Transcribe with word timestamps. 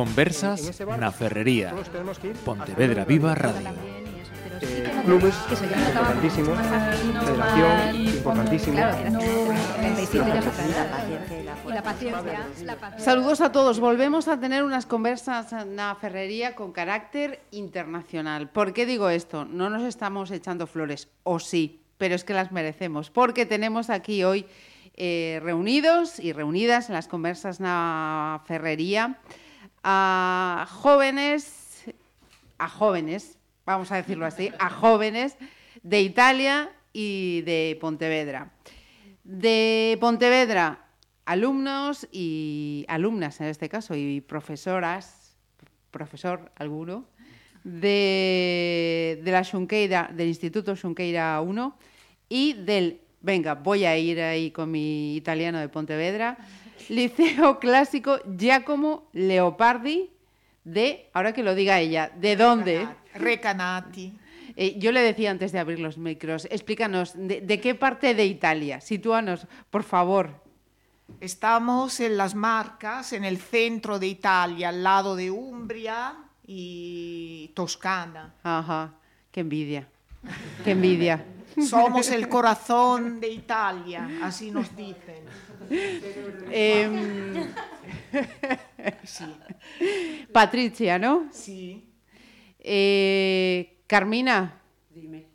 Conversas 0.00 0.80
na 0.96 1.12
Ferrería. 1.12 1.76
Pontevedra 2.40 3.04
Viva 3.04 3.36
Radio. 3.36 3.68
Eh, 3.68 4.88
clubes, 5.04 5.36
importantísimo. 5.52 6.56
Federación, 7.20 7.96
importantísimo. 8.16 8.78
Saludos 12.96 13.42
a 13.42 13.52
todos. 13.52 13.76
Volvemos 13.78 14.24
a 14.28 14.40
tener 14.40 14.64
unas 14.64 14.88
conversas 14.88 15.52
na 15.68 15.92
Ferrería 16.00 16.56
con 16.56 16.72
carácter 16.72 17.44
internacional. 17.52 18.48
¿Por 18.48 18.72
qué 18.72 18.88
digo 18.88 19.12
esto? 19.12 19.44
No 19.44 19.68
nos 19.68 19.84
estamos 19.84 20.30
echando 20.30 20.64
flores, 20.64 21.12
o 21.28 21.36
sí, 21.36 21.84
pero 22.00 22.16
es 22.16 22.24
que 22.24 22.32
las 22.32 22.52
merecemos, 22.52 23.12
porque 23.12 23.44
tenemos 23.44 23.92
aquí 23.92 24.24
hoy 24.24 24.48
eh, 24.96 25.40
reunidos 25.44 26.16
y 26.18 26.32
reunidas 26.32 26.88
en 26.88 26.96
las 26.96 27.04
conversas 27.06 27.60
na 27.60 28.40
Ferrería 28.48 29.20
a 29.82 30.66
jóvenes, 30.70 31.84
a 32.58 32.68
jóvenes, 32.68 33.38
vamos 33.64 33.90
a 33.92 33.96
decirlo 33.96 34.26
así, 34.26 34.50
a 34.58 34.70
jóvenes 34.70 35.36
de 35.82 36.02
Italia 36.02 36.70
y 36.92 37.42
de 37.42 37.78
Pontevedra. 37.80 38.52
De 39.24 39.96
Pontevedra, 40.00 40.86
alumnos 41.24 42.08
y 42.12 42.84
alumnas 42.88 43.40
en 43.40 43.46
este 43.46 43.68
caso, 43.68 43.94
y 43.94 44.20
profesoras, 44.20 45.36
profesor 45.90 46.52
alguno, 46.56 47.06
de, 47.64 49.20
de 49.22 49.30
la 49.30 49.44
Xunqueira, 49.44 50.10
del 50.14 50.28
Instituto 50.28 50.76
Xunqueira 50.76 51.40
1 51.40 51.76
y 52.28 52.54
del, 52.54 53.00
venga, 53.20 53.54
voy 53.54 53.84
a 53.84 53.96
ir 53.98 54.20
ahí 54.20 54.50
con 54.50 54.70
mi 54.70 55.16
italiano 55.16 55.58
de 55.58 55.68
Pontevedra, 55.68 56.38
Liceo 56.88 57.58
Clásico 57.58 58.18
Giacomo 58.36 59.08
Leopardi 59.12 60.10
de, 60.64 61.08
ahora 61.12 61.32
que 61.32 61.42
lo 61.42 61.54
diga 61.54 61.80
ella, 61.80 62.10
¿de 62.16 62.36
dónde? 62.36 62.88
Recanati. 63.14 64.12
Eh, 64.56 64.78
yo 64.78 64.92
le 64.92 65.00
decía 65.00 65.30
antes 65.30 65.52
de 65.52 65.58
abrir 65.58 65.80
los 65.80 65.96
micros, 65.96 66.46
explícanos, 66.50 67.12
¿de, 67.16 67.40
de 67.40 67.60
qué 67.60 67.74
parte 67.74 68.14
de 68.14 68.26
Italia? 68.26 68.80
Sitúanos, 68.80 69.46
por 69.70 69.82
favor. 69.84 70.42
Estamos 71.20 71.98
en 72.00 72.16
las 72.16 72.34
Marcas, 72.34 73.12
en 73.12 73.24
el 73.24 73.38
centro 73.38 73.98
de 73.98 74.06
Italia, 74.06 74.68
al 74.68 74.82
lado 74.82 75.16
de 75.16 75.30
Umbria 75.30 76.14
y 76.46 77.50
Toscana. 77.54 78.34
Ajá, 78.42 78.94
qué 79.32 79.40
envidia, 79.40 79.88
qué 80.64 80.72
envidia. 80.72 81.24
Somos 81.68 82.10
el 82.10 82.28
corazón 82.28 83.20
de 83.20 83.28
Italia, 83.28 84.08
así 84.22 84.50
nos 84.50 84.74
dicen. 84.76 85.24
Em, 86.50 87.46
Patricia, 90.32 90.98
¿no? 90.98 91.28
Sí. 91.32 91.84
Eh, 92.58 93.76
Carmina. 93.86 94.54
Dime. 94.94 95.26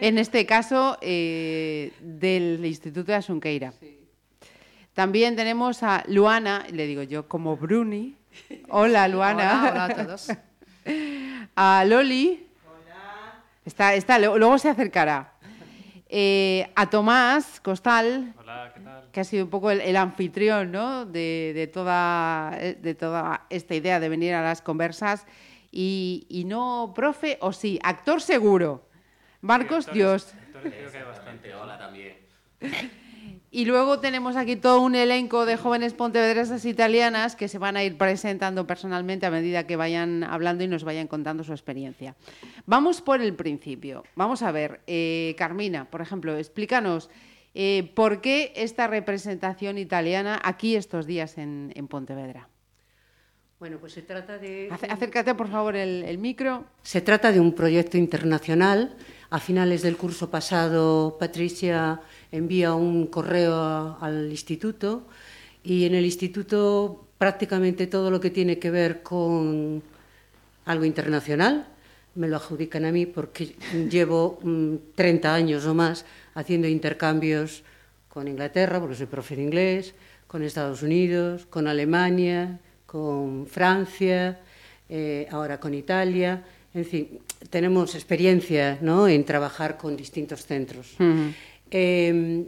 En 0.00 0.18
este 0.18 0.44
caso, 0.46 0.98
eh, 1.00 1.92
del 2.00 2.64
Instituto 2.64 3.12
de 3.12 3.14
Asunqueira. 3.14 3.72
También 4.94 5.36
tenemos 5.36 5.82
a 5.82 6.02
Luana, 6.08 6.66
le 6.72 6.86
digo 6.86 7.02
yo 7.02 7.28
como 7.28 7.56
Bruni. 7.56 8.16
Hola, 8.68 9.06
Luana. 9.08 9.60
Hola, 9.60 9.70
hola 9.72 9.84
a 9.84 9.94
todos. 10.06 10.28
A 11.56 11.84
Loli. 11.86 12.46
Está, 13.66 13.94
está, 13.94 14.18
lo- 14.18 14.38
luego 14.38 14.56
se 14.58 14.68
acercará. 14.70 15.34
Eh, 16.08 16.68
a 16.74 16.88
Tomás 16.88 17.60
Costal, 17.60 18.34
que 19.12 19.20
ha 19.20 19.24
sido 19.24 19.44
un 19.44 19.50
poco 19.50 19.70
el, 19.70 19.80
el 19.80 19.96
anfitrión 19.96 20.72
¿no? 20.72 21.06
de, 21.06 21.52
de 21.54 21.66
toda, 21.66 22.56
eh, 22.58 22.78
de 22.80 22.94
toda 22.94 23.46
esta 23.50 23.74
idea 23.74 24.00
de 24.00 24.08
venir 24.08 24.34
a 24.34 24.42
las 24.42 24.62
conversas. 24.62 25.26
Y, 25.72 26.26
y 26.28 26.44
no, 26.44 26.92
profe, 26.94 27.38
o 27.40 27.52
sí, 27.52 27.78
actor 27.82 28.20
seguro. 28.20 28.88
Marcos 29.40 29.90
Dios. 29.92 30.34
Y 33.52 33.64
luego 33.64 33.98
tenemos 33.98 34.36
aquí 34.36 34.54
todo 34.54 34.80
un 34.80 34.94
elenco 34.94 35.44
de 35.44 35.56
jóvenes 35.56 35.92
pontevedresas 35.92 36.64
italianas 36.64 37.34
que 37.34 37.48
se 37.48 37.58
van 37.58 37.76
a 37.76 37.82
ir 37.82 37.98
presentando 37.98 38.64
personalmente 38.64 39.26
a 39.26 39.30
medida 39.30 39.66
que 39.66 39.74
vayan 39.74 40.22
hablando 40.22 40.62
y 40.62 40.68
nos 40.68 40.84
vayan 40.84 41.08
contando 41.08 41.42
su 41.42 41.52
experiencia. 41.52 42.14
Vamos 42.66 43.00
por 43.00 43.20
el 43.20 43.34
principio. 43.34 44.04
Vamos 44.14 44.42
a 44.42 44.52
ver, 44.52 44.82
eh, 44.86 45.34
Carmina, 45.36 45.90
por 45.90 46.00
ejemplo, 46.00 46.36
explícanos 46.36 47.10
eh, 47.54 47.92
por 47.94 48.20
qué 48.20 48.52
esta 48.56 48.86
representación 48.86 49.78
italiana 49.78 50.40
aquí 50.42 50.76
estos 50.76 51.06
días 51.06 51.38
en, 51.38 51.72
en 51.74 51.88
Pontevedra. 51.88 52.48
Bueno, 53.58 53.76
pues 53.78 53.92
se 53.92 54.02
trata 54.02 54.38
de... 54.38 54.68
Acércate, 54.70 55.34
por 55.34 55.48
favor, 55.48 55.76
el, 55.76 56.02
el 56.04 56.16
micro. 56.16 56.64
Se 56.82 57.02
trata 57.02 57.30
de 57.30 57.40
un 57.40 57.52
proyecto 57.52 57.98
internacional. 57.98 58.96
A 59.28 59.38
finales 59.38 59.82
del 59.82 59.96
curso 59.96 60.30
pasado, 60.30 61.16
Patricia 61.20 62.00
envía 62.32 62.74
un 62.74 63.06
correo 63.06 63.98
al 64.00 64.30
instituto 64.30 65.06
y 65.62 65.84
en 65.84 65.94
el 65.94 66.04
instituto 66.06 67.06
prácticamente 67.18 67.86
todo 67.86 68.10
lo 68.10 68.18
que 68.18 68.30
tiene 68.30 68.58
que 68.58 68.70
ver 68.70 69.02
con 69.02 69.82
algo 70.64 70.84
internacional 70.84 71.66
me 72.14 72.28
lo 72.28 72.36
adjudican 72.36 72.84
a 72.84 72.92
mí 72.92 73.06
porque 73.06 73.56
llevo 73.90 74.38
mm, 74.42 74.76
30 74.94 75.34
años 75.34 75.66
o 75.66 75.74
más 75.74 76.04
haciendo 76.34 76.68
intercambios 76.68 77.62
con 78.08 78.28
Inglaterra, 78.28 78.80
porque 78.80 78.96
soy 78.96 79.06
profe 79.06 79.36
de 79.36 79.42
inglés, 79.42 79.94
con 80.26 80.42
Estados 80.42 80.82
Unidos, 80.82 81.46
con 81.46 81.66
Alemania, 81.66 82.60
con 82.86 83.46
Francia, 83.46 84.40
eh, 84.88 85.26
ahora 85.30 85.58
con 85.58 85.74
Italia. 85.74 86.44
En 86.74 86.84
fin, 86.84 87.20
tenemos 87.50 87.94
experiencia 87.94 88.78
¿no? 88.80 89.08
en 89.08 89.24
trabajar 89.24 89.76
con 89.76 89.96
distintos 89.96 90.46
centros. 90.46 90.96
Eh, 91.70 92.44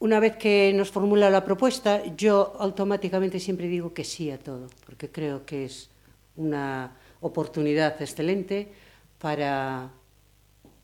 una 0.00 0.20
vez 0.20 0.36
que 0.36 0.72
nos 0.74 0.90
formula 0.90 1.28
la 1.28 1.44
propuesta, 1.44 2.04
yo 2.14 2.54
automáticamente 2.58 3.40
siempre 3.40 3.66
digo 3.66 3.92
que 3.92 4.04
sí 4.04 4.30
a 4.30 4.38
todo, 4.38 4.68
porque 4.86 5.10
creo 5.10 5.44
que 5.44 5.64
es 5.64 5.90
una 6.36 6.92
oportunidad 7.20 8.00
excelente 8.00 8.68
para 9.18 9.90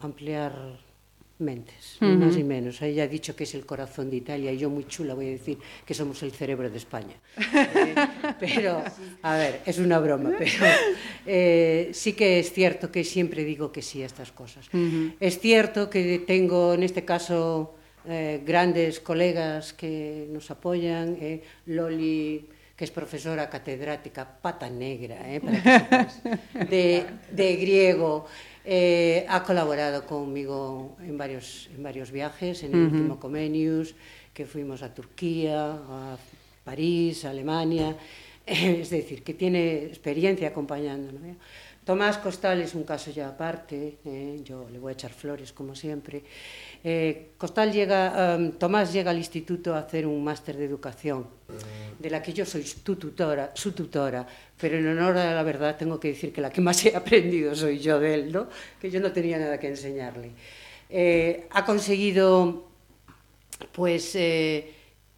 ampliar 0.01 0.81
mentes, 1.39 1.99
uh 2.01 2.05
-huh. 2.05 2.17
más 2.17 2.37
y 2.37 2.45
menos. 2.45 2.81
Ella 2.83 3.05
ha 3.05 3.09
dicho 3.09 3.35
que 3.35 3.45
es 3.45 3.55
el 3.55 3.67
corazón 3.67 4.09
de 4.11 4.17
Italia 4.17 4.53
y 4.53 4.59
yo 4.59 4.71
muy 4.71 4.87
chula 4.87 5.15
voy 5.15 5.29
a 5.29 5.31
decir 5.31 5.59
que 5.85 5.95
somos 5.95 6.23
el 6.23 6.33
cerebro 6.33 6.71
de 6.71 6.79
España. 6.79 7.17
Eh, 7.75 7.95
pero, 8.39 8.83
a 9.23 9.37
ver, 9.37 9.61
es 9.67 9.79
una 9.79 9.99
broma, 9.99 10.33
pero 10.39 10.53
eh, 11.27 11.91
sí 11.93 12.13
que 12.13 12.39
es 12.39 12.53
cierto 12.53 12.91
que 12.91 13.05
siempre 13.05 13.45
digo 13.45 13.73
que 13.73 13.83
sí 13.83 14.03
a 14.03 14.07
estas 14.07 14.33
cosas. 14.33 14.69
Uh 14.73 14.79
-huh. 14.79 15.15
Es 15.21 15.39
cierto 15.41 15.91
que 15.91 16.21
tengo 16.27 16.75
en 16.75 16.83
este 16.83 17.05
caso 17.05 17.75
eh, 18.07 18.43
grandes 18.45 19.01
colegas 19.01 19.73
que 19.73 20.29
nos 20.31 20.51
apoyan, 20.51 21.17
eh, 21.21 21.43
Loli 21.67 22.47
que 22.77 22.85
es 22.85 22.91
profesora 22.91 23.49
catedrática, 23.49 24.27
pata 24.27 24.69
negra, 24.69 25.23
eh, 25.33 25.41
para 25.41 25.63
que 25.63 26.65
de, 26.67 27.07
de 27.31 27.57
griego. 27.57 28.27
Eh, 28.65 29.27
ha 29.29 29.43
colaborado 29.43 30.07
conmigo 30.07 30.97
en 31.01 31.19
varios, 31.19 31.69
en 31.77 31.83
varios 31.83 32.11
viajes, 32.11 32.63
en 32.63 32.73
el 32.73 32.79
uh 32.79 32.83
-huh. 32.83 32.93
último 32.93 33.21
Comenius, 33.21 33.95
que 34.33 34.47
fuimos 34.47 34.83
a 34.83 34.95
Turquía, 34.95 35.73
a 35.73 36.17
París, 36.65 37.25
a 37.25 37.31
Alemania. 37.31 37.97
Es 38.47 38.91
decir, 38.91 39.23
que 39.23 39.33
tiene 39.33 39.85
experiencia 39.85 40.49
acompañándonos. 40.49 41.37
¿Eh? 41.85 41.87
Tomás 41.87 42.19
Costal 42.19 42.61
es 42.63 42.75
un 42.75 42.85
caso 42.85 43.11
ya 43.11 43.29
aparte, 43.29 43.99
eh, 44.05 44.41
yo 44.43 44.67
le 44.71 44.79
voy 44.79 44.91
a 44.91 44.93
echar 44.95 45.13
flores 45.13 45.53
como 45.53 45.75
siempre. 45.75 46.23
Eh, 46.83 47.33
Costal 47.39 47.73
llega, 47.73 48.37
um, 48.37 48.53
Tomás 48.53 48.93
llega 48.93 49.11
al 49.11 49.19
instituto 49.19 49.75
a 49.75 49.81
hacer 49.81 50.07
un 50.07 50.23
máster 50.23 50.57
de 50.57 50.65
educación, 50.65 51.27
de 51.99 52.11
la 52.11 52.23
que 52.23 52.33
yo 52.33 52.45
soy 52.45 52.65
tu 52.83 52.97
tutora, 52.97 53.53
su 53.55 53.73
tutora, 53.73 54.27
pero 54.59 54.79
en 54.79 54.89
honor 54.89 55.17
a 55.19 55.35
la 55.35 55.43
verdad 55.43 55.77
tengo 55.77 56.01
que 56.01 56.09
decir 56.09 56.33
que 56.33 56.41
la 56.41 56.51
que 56.51 56.61
más 56.61 56.85
he 56.85 56.97
aprendido 56.97 57.55
soy 57.55 57.79
yo 57.79 58.01
de 58.01 58.15
él, 58.15 58.33
¿no? 58.33 58.49
que 58.81 58.91
yo 58.91 59.01
no 59.01 59.13
tenía 59.13 59.39
nada 59.39 59.59
que 59.59 59.69
enseñarle. 59.69 60.33
Eh, 60.91 61.47
ha 61.51 61.65
conseguido 61.65 62.69
pues 63.73 64.15
eh, 64.15 64.73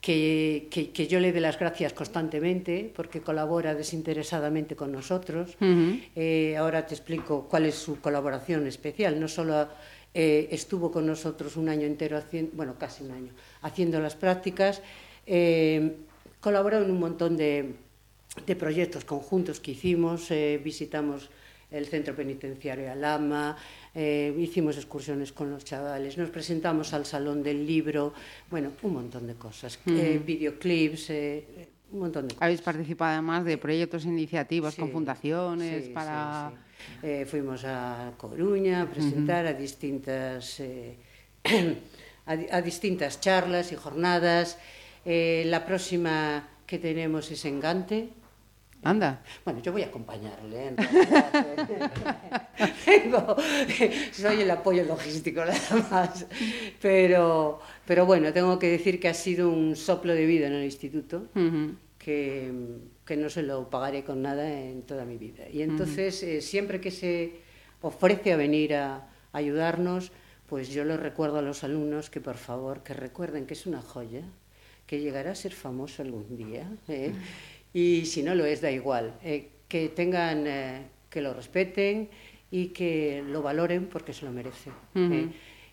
que, 0.07 0.69
que, 0.71 0.93
que, 0.93 1.09
yo 1.09 1.19
le 1.19 1.33
dé 1.33 1.41
las 1.41 1.59
gracias 1.59 1.93
constantemente 1.93 2.93
porque 2.95 3.23
colabora 3.23 3.75
desinteresadamente 3.75 4.77
con 4.77 4.93
nosotros. 4.93 5.57
Uh 5.61 5.65
-huh. 5.65 6.03
eh, 6.15 6.57
ahora 6.57 6.87
te 6.87 6.95
explico 6.95 7.49
cuál 7.51 7.67
es 7.67 7.75
su 7.75 7.99
colaboración 8.01 8.69
especial. 8.69 9.19
No 9.19 9.27
solo 9.27 9.67
eh, 10.15 10.47
estuvo 10.53 10.93
con 10.93 11.07
nosotros 11.07 11.57
un 11.57 11.69
año 11.69 11.89
entero, 11.89 12.17
haciendo, 12.17 12.53
bueno, 12.55 12.77
casi 12.79 13.03
un 13.03 13.11
año, 13.11 13.33
haciendo 13.63 13.99
las 13.99 14.15
prácticas, 14.15 14.81
eh, 15.27 15.97
colaboró 16.39 16.77
en 16.85 16.89
un 16.89 17.01
montón 17.01 17.37
de, 17.37 17.75
de 18.47 18.55
proyectos 18.55 19.05
conjuntos 19.05 19.59
que 19.59 19.73
hicimos, 19.73 20.31
eh, 20.31 20.61
visitamos 20.63 21.31
el 21.73 21.87
centro 21.87 22.15
penitenciario 22.15 22.93
Alama, 22.93 23.57
eh, 23.97 24.33
hicimos 24.39 24.77
excursiones 24.77 25.33
con 25.33 25.51
los 25.51 25.65
chavales, 25.65 26.19
nos 26.19 26.29
presentamos 26.31 26.93
al 26.93 27.07
Salón 27.07 27.43
del 27.43 27.67
Libro, 27.67 28.13
bueno, 28.51 28.71
un 28.83 28.93
montón 28.93 29.27
de 29.27 29.35
cosas, 29.35 29.79
uh 29.87 29.91
-huh. 29.91 29.99
eh, 29.99 30.19
videoclips, 30.25 31.11
eh, 31.11 31.69
un 31.93 32.01
montón 32.01 32.29
de 32.29 32.35
cosas. 32.35 32.43
Habéis 32.45 32.61
participado 32.61 33.13
además 33.15 33.45
de 33.45 33.57
proyectos 33.57 34.05
e 34.05 34.09
iniciativas 34.09 34.75
Sí, 34.75 34.81
con 34.83 34.91
fundaciones 34.93 35.87
sí, 35.87 35.91
para... 35.97 36.51
sí, 36.53 36.57
sí. 37.01 37.25
Fuimos 37.25 37.65
a 37.65 38.13
Coruña 38.19 38.83
a 38.83 38.87
presentar 38.91 39.47
a 39.47 39.55
distintas 39.55 40.61
a, 42.27 42.37
di- 42.37 42.49
a 42.51 42.61
distintas 42.61 43.21
charlas 43.21 43.73
y 43.73 43.77
jornadas. 43.77 44.59
La 45.05 45.65
próxima 45.65 46.49
que 46.67 46.79
tenemos 46.79 47.31
es 47.31 47.45
en 47.47 47.61
Gante. 47.61 48.11
Anda. 48.83 49.23
Bueno, 49.45 49.61
yo 49.63 49.73
voy 49.73 49.83
a 49.83 49.87
acompañarle. 49.87 50.69
en 50.69 50.77
eh. 50.79 51.91
Tengo- 52.85 53.37
soy 54.13 54.41
el 54.43 54.51
apoyo 54.51 54.85
logístico 54.85 55.45
nada 55.45 55.87
más. 55.91 56.27
Pero, 56.81 57.61
pero 57.87 58.07
bueno, 58.07 58.33
tengo 58.33 58.59
que 58.59 58.69
decir 58.71 59.01
que 59.01 59.09
ha 59.09 59.15
sido 59.15 59.51
un 59.51 59.77
soplo 59.77 60.15
de 60.15 60.27
vida 60.27 60.47
en 60.47 60.53
el 60.55 60.65
instituto 60.65 61.27
Ujú. 61.35 61.75
que, 61.99 62.53
que 63.05 63.17
no 63.17 63.29
se 63.31 63.43
lo 63.43 63.69
pagaré 63.71 64.05
con 64.05 64.23
nada 64.23 64.49
en 64.49 64.83
toda 64.83 65.05
mi 65.05 65.17
vida. 65.19 65.49
Y 65.53 65.63
entonces, 65.63 66.23
eh, 66.23 66.41
siempre 66.41 66.81
que 66.81 66.91
se 66.91 67.41
ofrece 67.83 68.33
a 68.33 68.37
venir 68.37 68.75
a 68.75 69.09
ayudarnos, 69.33 70.13
pues 70.49 70.69
yo 70.69 70.85
les 70.85 71.01
recuerdo 71.01 71.39
a 71.39 71.43
los 71.43 71.65
alumnos 71.65 72.09
que 72.09 72.21
por 72.21 72.37
favor, 72.37 72.83
que 72.83 72.95
recuerden 72.95 73.47
que 73.47 73.55
es 73.55 73.67
una 73.67 73.83
joya, 73.83 74.23
que 74.87 75.01
llegará 75.01 75.33
a 75.33 75.35
ser 75.35 75.53
famoso 75.53 76.03
algún 76.03 76.37
día. 76.37 76.71
¿eh? 76.87 77.13
Y 77.77 78.07
si 78.07 78.23
no 78.23 78.35
lo 78.35 78.47
es, 78.47 78.63
da 78.63 78.71
igual. 78.71 79.19
eh, 79.23 79.49
que 79.69 79.89
tengan, 79.91 80.47
eh, 80.47 80.83
que 81.11 81.21
lo 81.21 81.35
respeten 81.35 82.09
y 82.51 82.69
que 82.69 83.23
lo 83.27 83.43
valoren 83.43 83.87
porque 83.87 84.13
se 84.15 84.25
lo 84.25 84.31
merece. 84.33 84.71
¿eh? 84.95 85.29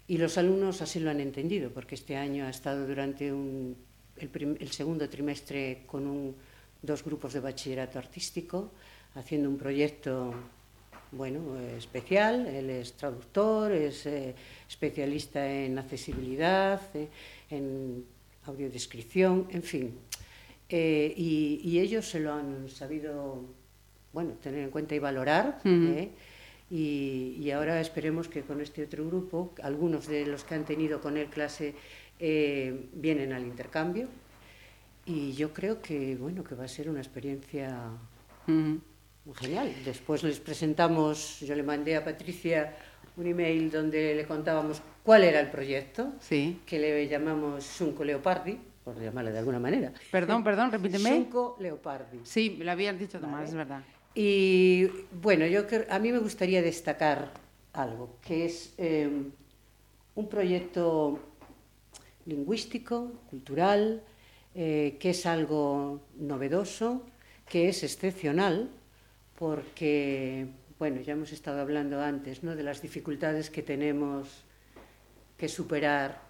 Y 0.09 0.17
los 0.17 0.37
alumnos 0.37 0.81
así 0.81 0.99
lo 0.99 1.09
han 1.11 1.21
entendido, 1.21 1.69
porque 1.69 1.95
este 1.95 2.17
año 2.17 2.45
ha 2.45 2.49
estado 2.49 2.85
durante 2.85 3.31
un, 3.31 3.77
el, 4.17 4.27
prim- 4.27 4.57
el 4.59 4.71
segundo 4.71 5.07
trimestre 5.07 5.83
con 5.85 6.05
un- 6.07 6.35
dos 6.81 7.05
grupos 7.05 7.31
de 7.33 7.39
bachillerato 7.39 7.97
artístico, 7.99 8.71
haciendo 9.15 9.47
un 9.47 9.57
proyecto 9.57 10.33
bueno, 11.13 11.57
especial. 11.77 12.47
Él 12.47 12.69
es 12.69 12.93
traductor, 12.93 13.71
es 13.71 14.05
especialista 14.67 15.39
en 15.49 15.77
accesibilidad, 15.79 16.81
en 17.49 18.03
audiodescripción, 18.45 19.47
en 19.51 19.63
fin. 19.63 19.93
Eh, 20.69 21.13
y, 21.15 21.61
y 21.63 21.79
ellos 21.79 22.07
se 22.09 22.19
lo 22.19 22.33
han 22.33 22.67
sabido 22.69 23.43
bueno, 24.11 24.33
tener 24.41 24.61
en 24.63 24.69
cuenta 24.71 24.95
y 24.95 24.99
valorar. 24.99 25.59
¿eh? 25.65 26.09
Y, 26.69 27.37
y 27.39 27.51
ahora 27.51 27.79
esperemos 27.81 28.27
que 28.27 28.41
con 28.41 28.61
este 28.61 28.83
otro 28.83 29.05
grupo, 29.05 29.53
algunos 29.61 30.07
de 30.07 30.25
los 30.25 30.43
que 30.43 30.55
han 30.55 30.65
tenido 30.65 31.01
con 31.01 31.17
él 31.17 31.27
clase 31.27 31.75
eh, 32.19 32.87
vienen 32.93 33.33
al 33.33 33.43
intercambio. 33.43 34.07
Y 35.05 35.33
yo 35.33 35.51
creo 35.51 35.81
que, 35.81 36.15
bueno, 36.15 36.43
que 36.43 36.55
va 36.55 36.63
a 36.63 36.67
ser 36.67 36.89
una 36.89 36.99
experiencia 36.99 37.89
Ujú. 38.47 38.79
Genial. 39.35 39.73
Después 39.85 40.21
les 40.23 40.39
presentamos, 40.39 41.39
yo 41.41 41.55
le 41.55 41.63
mandé 41.63 41.95
a 41.95 42.03
Patricia 42.03 42.75
un 43.15 43.25
email 43.27 43.69
donde 43.71 44.15
le 44.15 44.25
contábamos 44.25 44.81
cuál 45.03 45.23
era 45.23 45.39
el 45.39 45.49
proyecto, 45.49 46.13
Sí. 46.19 46.59
que 46.65 46.77
le 46.79 47.07
llamamos 47.07 47.63
Sunco 47.63 48.03
Leopardi, 48.03 48.57
por 48.83 48.99
llamarle 48.99 49.31
de 49.31 49.39
alguna 49.39 49.59
manera. 49.59 49.93
Perdón, 50.11 50.43
perdón, 50.47 50.71
repíteme. 50.71 51.09
Sunco 51.09 51.57
Leopardi. 51.59 52.19
Sí, 52.23 52.55
me 52.57 52.65
lo 52.65 52.71
habías 52.71 52.97
dicho 52.99 53.19
Tomás, 53.19 53.33
Vale. 53.35 53.49
es 53.49 53.53
verdad. 53.55 53.83
Y 54.15 54.87
bueno, 55.21 55.45
yo 55.47 55.61
a 55.89 55.99
mí 55.99 56.11
me 56.11 56.19
gustaría 56.19 56.61
destacar 56.61 57.31
algo, 57.73 58.17
que 58.21 58.45
es 58.45 58.73
eh, 58.77 59.09
un 60.15 60.29
proyecto 60.29 61.19
lingüístico, 62.25 63.11
cultural, 63.29 64.03
eh, 64.55 64.97
que 64.99 65.09
es 65.09 65.25
algo 65.25 66.01
novedoso, 66.15 67.03
que 67.49 67.69
es 67.69 67.83
excepcional, 67.83 68.69
porque, 69.37 70.47
bueno, 70.77 71.01
ya 71.01 71.13
hemos 71.13 71.31
estado 71.31 71.59
hablando 71.61 71.99
antes 72.01 72.43
¿no? 72.43 72.55
de 72.55 72.63
las 72.63 72.81
dificultades 72.81 73.49
que 73.49 73.63
tenemos 73.63 74.45
que 75.37 75.49
superar, 75.49 76.21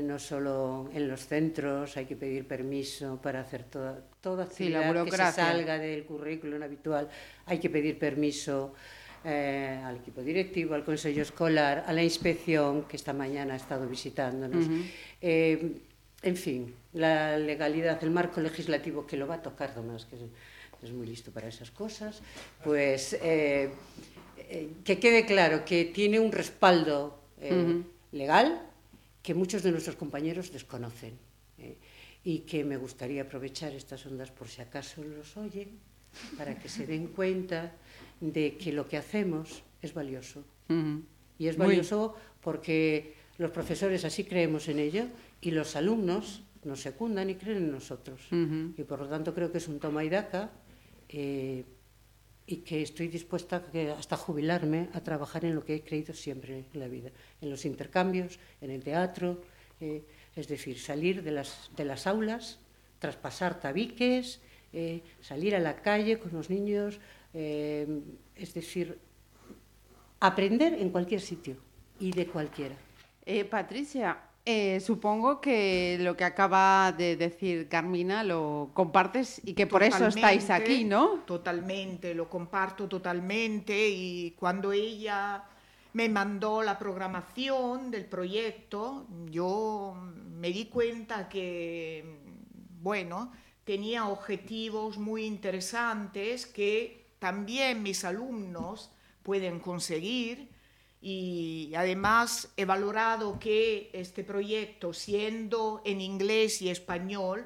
no 0.00 0.18
solo 0.18 0.88
en 0.94 1.06
los 1.06 1.26
centros, 1.26 1.96
hay 1.96 2.06
que 2.06 2.16
pedir 2.16 2.46
permiso 2.46 3.20
para 3.20 3.40
hacer 3.40 3.64
toda, 3.64 4.00
toda 4.22 4.46
Sí, 4.46 4.74
actividad 4.74 5.04
que 5.04 5.10
se 5.10 5.32
salga 5.32 5.78
del 5.78 6.04
currículum 6.04 6.62
habitual, 6.62 7.08
hay 7.44 7.58
que 7.58 7.68
pedir 7.68 7.98
permiso 7.98 8.72
eh, 9.24 9.78
al 9.84 9.96
equipo 9.96 10.22
directivo, 10.22 10.74
al 10.74 10.84
consejo 10.84 11.20
escolar, 11.20 11.84
a 11.86 11.92
la 11.92 12.02
inspección 12.02 12.84
que 12.84 12.96
esta 12.96 13.12
mañana 13.12 13.52
ha 13.52 13.56
estado 13.56 13.86
visitándonos. 13.86 14.66
Eh, 15.20 15.76
en 16.22 16.36
fin, 16.36 16.74
la 16.94 17.36
legalidad, 17.36 18.02
el 18.02 18.10
marco 18.10 18.40
legislativo 18.40 19.06
que 19.06 19.16
lo 19.16 19.26
va 19.26 19.36
a 19.36 19.42
tocar 19.42 19.74
Tomás, 19.74 20.06
que 20.06 20.16
es, 20.16 20.22
es 20.82 20.92
muy 20.92 21.06
listo 21.06 21.30
para 21.32 21.48
esas 21.48 21.70
cosas, 21.70 22.22
pues 22.64 23.14
eh, 23.22 23.70
eh, 24.38 24.68
que 24.84 24.98
quede 24.98 25.26
claro 25.26 25.64
que 25.64 25.84
tiene 25.84 26.18
un 26.20 26.32
respaldo 26.32 27.18
eh, 27.40 27.82
legal 28.12 28.60
que 29.22 29.34
muchos 29.34 29.62
de 29.62 29.70
nuestros 29.70 29.96
compañeros 29.96 30.52
desconocen 30.52 31.14
eh, 31.58 31.76
y 32.24 32.40
que 32.40 32.64
me 32.64 32.76
gustaría 32.76 33.22
aprovechar 33.22 33.72
estas 33.72 34.04
ondas 34.06 34.30
por 34.30 34.48
si 34.48 34.62
acaso 34.62 35.02
los 35.02 35.36
oyen 35.36 35.78
para 36.36 36.58
que 36.58 36.68
se 36.68 36.86
den 36.86 37.08
cuenta 37.08 37.72
de 38.20 38.56
que 38.56 38.72
lo 38.72 38.86
que 38.88 38.96
hacemos 38.98 39.62
es 39.80 39.94
valioso. 39.94 40.44
Y 41.38 41.46
es 41.48 41.58
Muy- 41.58 41.66
valioso 41.68 42.14
porque 42.40 43.14
los 43.38 43.50
profesores 43.50 44.04
así 44.04 44.24
creemos 44.24 44.68
en 44.68 44.78
ello 44.78 45.06
y 45.40 45.50
los 45.50 45.74
alumnos 45.76 46.42
nos 46.64 46.80
secundan 46.80 47.30
y 47.30 47.34
creen 47.34 47.58
en 47.58 47.72
nosotros. 47.72 48.20
Y 48.30 48.84
por 48.84 49.00
lo 49.00 49.08
tanto 49.08 49.34
creo 49.34 49.50
que 49.50 49.58
es 49.58 49.68
un 49.68 49.78
toma 49.80 50.04
y 50.04 50.08
daca 50.10 50.50
eh, 51.08 51.64
y 52.46 52.56
que 52.58 52.82
estoy 52.82 53.08
dispuesta 53.08 53.62
hasta 53.96 54.16
jubilarme 54.16 54.88
a 54.94 55.00
trabajar 55.00 55.44
en 55.44 55.54
lo 55.54 55.64
que 55.64 55.76
he 55.76 55.82
creído 55.82 56.12
siempre 56.14 56.64
en 56.72 56.80
la 56.80 56.88
vida, 56.88 57.10
en 57.40 57.50
los 57.50 57.64
intercambios, 57.64 58.38
en 58.60 58.70
el 58.70 58.82
teatro, 58.82 59.40
eh, 59.80 60.02
es 60.34 60.48
decir, 60.48 60.78
salir 60.78 61.22
de 61.22 61.30
las, 61.30 61.70
de 61.76 61.84
las 61.84 62.06
aulas, 62.06 62.58
traspasar 62.98 63.60
tabiques, 63.60 64.40
eh, 64.72 65.02
salir 65.20 65.54
a 65.54 65.60
la 65.60 65.76
calle 65.76 66.18
con 66.18 66.32
los 66.32 66.50
niños, 66.50 66.98
eh, 67.34 67.86
es 68.34 68.54
decir, 68.54 68.98
aprender 70.20 70.74
en 70.74 70.90
cualquier 70.90 71.20
sitio 71.20 71.56
y 72.00 72.12
de 72.12 72.26
cualquiera. 72.26 72.76
Patricia, 73.50 74.18
eh, 74.44 74.80
supongo 74.80 75.40
que 75.40 75.98
lo 76.00 76.16
que 76.16 76.24
acaba 76.24 76.90
de 76.92 77.16
decir 77.16 77.68
Carmina 77.68 78.24
lo 78.24 78.70
compartes 78.74 79.40
y 79.44 79.54
que 79.54 79.68
por 79.68 79.84
eso 79.84 80.06
estáis 80.08 80.50
aquí, 80.50 80.84
¿no? 80.84 81.20
Totalmente, 81.26 82.12
lo 82.14 82.28
comparto 82.28 82.88
totalmente 82.88 83.88
y 83.88 84.32
cuando 84.32 84.72
ella 84.72 85.44
me 85.92 86.08
mandó 86.08 86.62
la 86.62 86.78
programación 86.78 87.90
del 87.90 88.06
proyecto, 88.06 89.06
yo 89.30 89.94
me 90.32 90.50
di 90.50 90.64
cuenta 90.66 91.28
que, 91.28 92.18
bueno, 92.80 93.32
tenía 93.64 94.08
objetivos 94.08 94.98
muy 94.98 95.24
interesantes 95.24 96.46
que 96.46 97.12
también 97.18 97.82
mis 97.82 98.04
alumnos 98.04 98.90
pueden 99.22 99.60
conseguir 99.60 100.51
y 101.02 101.72
además 101.76 102.52
he 102.56 102.64
valorado 102.64 103.38
que 103.40 103.90
este 103.92 104.22
proyecto, 104.22 104.92
siendo 104.92 105.82
en 105.84 106.00
inglés 106.00 106.62
y 106.62 106.70
español, 106.70 107.44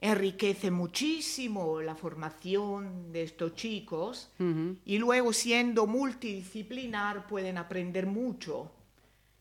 enriquece 0.00 0.70
muchísimo 0.70 1.80
la 1.82 1.94
formación 1.94 3.12
de 3.12 3.24
estos 3.24 3.54
chicos 3.54 4.30
y 4.84 4.98
luego 4.98 5.32
siendo 5.32 5.86
multidisciplinar 5.86 7.26
pueden 7.26 7.58
aprender 7.58 8.06
mucho. 8.06 8.72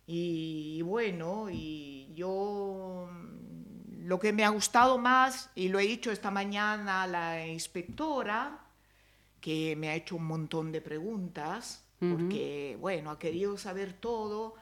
Y, 0.07 0.81
bueno, 0.83 1.47
y 1.49 2.11
yo 2.13 3.09
mm, 3.11 4.05
lo 4.05 4.19
que 4.19 4.33
me 4.33 4.45
ha 4.45 4.49
gustado 4.49 4.99
más, 4.99 5.49
y 5.55 5.69
lo 5.69 5.79
he 5.79 5.87
dicho 5.87 6.11
esta 6.11 6.29
mañana 6.29 7.03
a 7.03 7.07
la 7.07 7.47
inspectora, 7.47 8.59
que 9.41 9.75
me 9.75 9.89
ha 9.89 9.95
hecho 9.95 10.15
un 10.15 10.25
montón 10.25 10.71
de 10.71 10.81
preguntas, 10.81 11.84
porque, 12.11 12.77
bueno, 12.79 13.11
ha 13.11 13.19
querido 13.19 13.57
saber 13.57 13.93
todo, 13.93 14.55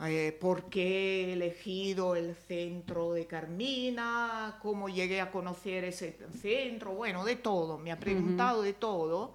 eh, 0.00 0.36
por 0.40 0.64
qué 0.70 1.26
he 1.26 1.32
elegido 1.34 2.16
el 2.16 2.34
centro 2.34 3.12
de 3.12 3.26
Carmina, 3.26 4.58
cómo 4.62 4.88
llegué 4.88 5.20
a 5.20 5.30
conocer 5.30 5.84
ese 5.84 6.16
centro, 6.40 6.92
bueno, 6.92 7.24
de 7.24 7.36
todo, 7.36 7.78
me 7.78 7.92
ha 7.92 7.98
preguntado 8.00 8.62
de 8.62 8.72
todo. 8.72 9.34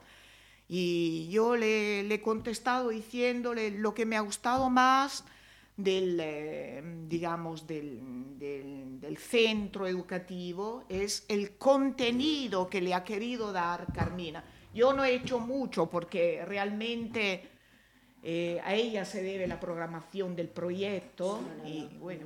Y 0.67 1.27
yo 1.29 1.55
le, 1.55 2.03
le 2.03 2.15
he 2.15 2.21
contestado 2.21 2.89
diciéndole 2.89 3.71
lo 3.71 3.93
que 3.93 4.05
me 4.05 4.15
ha 4.17 4.21
gustado 4.21 4.69
más 4.69 5.23
del, 5.77 6.19
eh, 6.21 6.83
digamos, 7.07 7.65
del, 7.65 7.99
del- 8.37 8.99
del 8.99 9.17
centro 9.17 9.87
educativo 9.87 10.83
es 10.89 11.23
el 11.29 11.51
contenido 11.57 12.69
que 12.69 12.81
le 12.81 12.93
ha 12.93 13.03
querido 13.03 13.51
dar 13.53 13.87
Carmina. 13.93 14.43
Yo 14.79 14.93
no 14.93 15.03
he 15.03 15.13
hecho 15.13 15.39
mucho 15.39 15.89
porque 15.89 16.43
realmente 16.45 17.23
Eh, 18.21 18.59
a 18.65 18.73
ella 18.73 19.05
se 19.05 19.23
debe 19.23 19.47
la 19.47 19.59
programación 19.59 20.35
del 20.35 20.49
proyecto 20.49 21.39
y 21.65 21.87
bueno, 21.99 22.25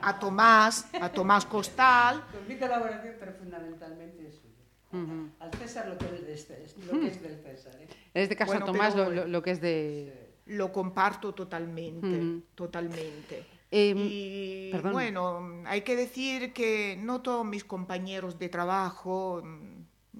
a 0.00 0.18
Tomás, 0.18 0.88
a 0.94 1.12
Tomás 1.12 1.44
Costal. 1.44 2.24
Con 2.32 2.58
colaboración, 2.58 3.14
pero 3.20 3.32
fundamentalmente 3.34 4.28
es 4.28 4.36
suyo. 4.36 5.28
Al 5.38 5.52
César 5.52 5.88
lo 5.88 5.98
que, 5.98 6.06
es, 6.32 6.76
lo 6.86 6.98
que 6.98 7.08
es 7.08 7.22
del 7.22 7.36
César. 7.42 7.74
¿eh? 7.78 7.88
En 8.14 8.22
este 8.22 8.36
caso, 8.36 8.52
bueno, 8.52 8.64
Tomás, 8.64 8.96
lo, 8.96 9.10
lo, 9.10 9.26
lo, 9.26 9.42
que 9.42 9.50
es 9.50 9.60
de... 9.60 10.32
Lo 10.46 10.72
comparto 10.72 11.34
totalmente, 11.34 12.42
totalmente. 12.54 13.44
Eh, 13.70 13.94
y 13.94 14.72
perdón. 14.72 14.92
bueno, 14.92 15.62
hay 15.66 15.82
que 15.82 15.94
decir 15.94 16.54
que 16.54 16.96
no 16.98 17.20
todos 17.20 17.44
mis 17.44 17.64
compañeros 17.64 18.38
de 18.38 18.48
trabajo, 18.48 19.42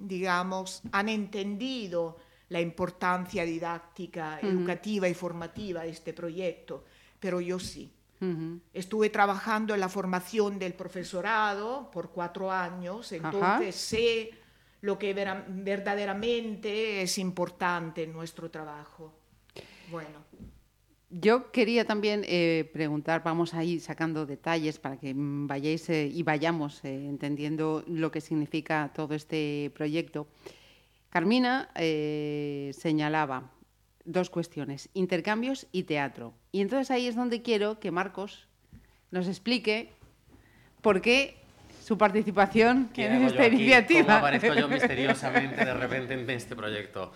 digamos, 0.07 0.81
han 0.91 1.09
entendido 1.09 2.17
la 2.49 2.59
importancia 2.59 3.45
didáctica, 3.45 4.39
uh 4.41 4.45
-huh. 4.45 4.49
educativa 4.51 5.07
y 5.07 5.13
formativa 5.13 5.83
de 5.83 5.89
este 5.89 6.13
proyecto, 6.13 6.83
pero 7.19 7.39
yo 7.39 7.59
sí. 7.59 7.93
Uh 8.19 8.25
-huh. 8.25 8.59
Estuve 8.73 9.09
trabajando 9.09 9.73
en 9.73 9.79
la 9.79 9.89
formación 9.89 10.59
del 10.59 10.73
profesorado 10.73 11.89
por 11.91 12.11
cuatro 12.11 12.51
años, 12.51 13.11
entonces 13.11 13.41
Ajá. 13.41 13.71
sé 13.71 14.31
lo 14.81 14.97
que 14.97 15.13
verdaderamente 15.13 17.01
es 17.03 17.17
importante 17.17 18.03
en 18.03 18.13
nuestro 18.13 18.49
trabajo. 18.49 19.13
Bueno. 19.89 20.19
Yo 21.11 21.51
quería 21.51 21.85
también 21.85 22.23
eh, 22.25 22.69
preguntar, 22.71 23.21
vamos 23.21 23.53
a 23.53 23.63
ir 23.65 23.81
sacando 23.81 24.25
detalles 24.25 24.79
para 24.79 24.97
que 24.97 25.13
vayáis 25.15 25.89
eh, 25.89 26.07
y 26.07 26.23
vayamos 26.23 26.83
eh, 26.85 27.07
entendiendo 27.09 27.83
lo 27.85 28.11
que 28.11 28.21
significa 28.21 28.91
todo 28.95 29.13
este 29.13 29.71
proyecto. 29.75 30.27
Carmina 31.09 31.69
señalaba 31.75 33.51
dos 34.05 34.29
cuestiones, 34.29 34.89
intercambios 34.93 35.67
y 35.73 35.83
teatro. 35.83 36.33
Y 36.53 36.61
entonces 36.61 36.89
ahí 36.89 37.07
es 37.07 37.17
donde 37.17 37.41
quiero 37.41 37.81
que 37.81 37.91
Marcos 37.91 38.47
nos 39.11 39.27
explique 39.27 39.91
por 40.81 41.01
qué 41.01 41.35
su 41.83 41.97
participación 41.97 42.89
en 42.95 43.23
esta 43.23 43.47
iniciativa. 43.47 44.05
¿Cómo 44.05 44.17
aparezco 44.27 44.53
yo 44.53 44.67
misteriosamente 44.69 45.65
de 45.65 45.73
repente 45.73 46.13
en 46.13 46.29
este 46.29 46.55
proyecto? 46.55 47.11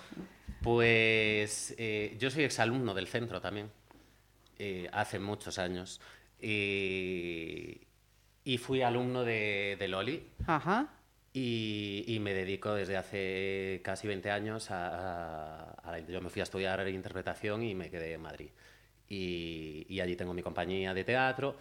Pues 0.62 1.76
eh, 1.78 2.16
yo 2.20 2.32
soy 2.32 2.44
exalumno 2.44 2.96
del 2.96 3.08
centro 3.08 3.40
también, 3.40 3.70
eh, 4.60 4.90
hace 4.92 5.20
muchos 5.20 5.60
años. 5.60 6.02
Y, 6.40 7.82
y 8.44 8.58
fui 8.58 8.82
alumno 8.82 9.24
de, 9.24 9.76
de 9.80 9.88
Loli. 9.88 10.24
Ajá. 10.48 10.92
Y, 11.34 12.06
y, 12.08 12.20
me 12.20 12.34
dedico 12.34 12.74
desde 12.74 12.96
hace 12.96 13.82
casi 13.84 14.08
20 14.08 14.32
años 14.32 14.72
a, 14.72 15.72
a, 15.74 15.92
a, 15.92 16.00
Yo 16.00 16.22
me 16.22 16.30
fui 16.30 16.40
a 16.40 16.44
estudiar 16.44 16.88
interpretación 16.88 17.62
y 17.64 17.76
me 17.76 17.90
quedé 17.90 18.14
en 18.14 18.22
Madrid. 18.22 18.50
Y, 19.10 19.86
y 19.90 20.00
allí 20.00 20.16
tengo 20.16 20.34
mi 20.34 20.42
compañía 20.42 20.94
de 20.94 21.04
teatro 21.04 21.58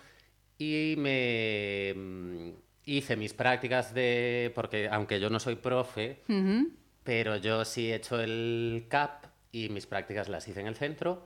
y 0.58 0.94
me 0.96 1.92
mm, 1.94 2.50
hice 2.84 3.16
mis 3.16 3.34
prácticas 3.34 3.92
de... 3.94 4.52
Porque 4.54 4.88
aunque 4.88 5.18
yo 5.20 5.30
no 5.30 5.40
soy 5.40 5.56
profe, 5.56 6.22
uh 6.28 6.32
-huh. 6.32 6.68
pero 7.02 7.36
yo 7.36 7.64
sí 7.64 7.90
he 7.90 7.96
hecho 7.96 8.20
el 8.20 8.86
CAP 8.88 9.24
y 9.52 9.68
mis 9.68 9.86
prácticas 9.86 10.28
las 10.28 10.46
hice 10.48 10.60
en 10.60 10.66
el 10.68 10.76
centro 10.76 11.24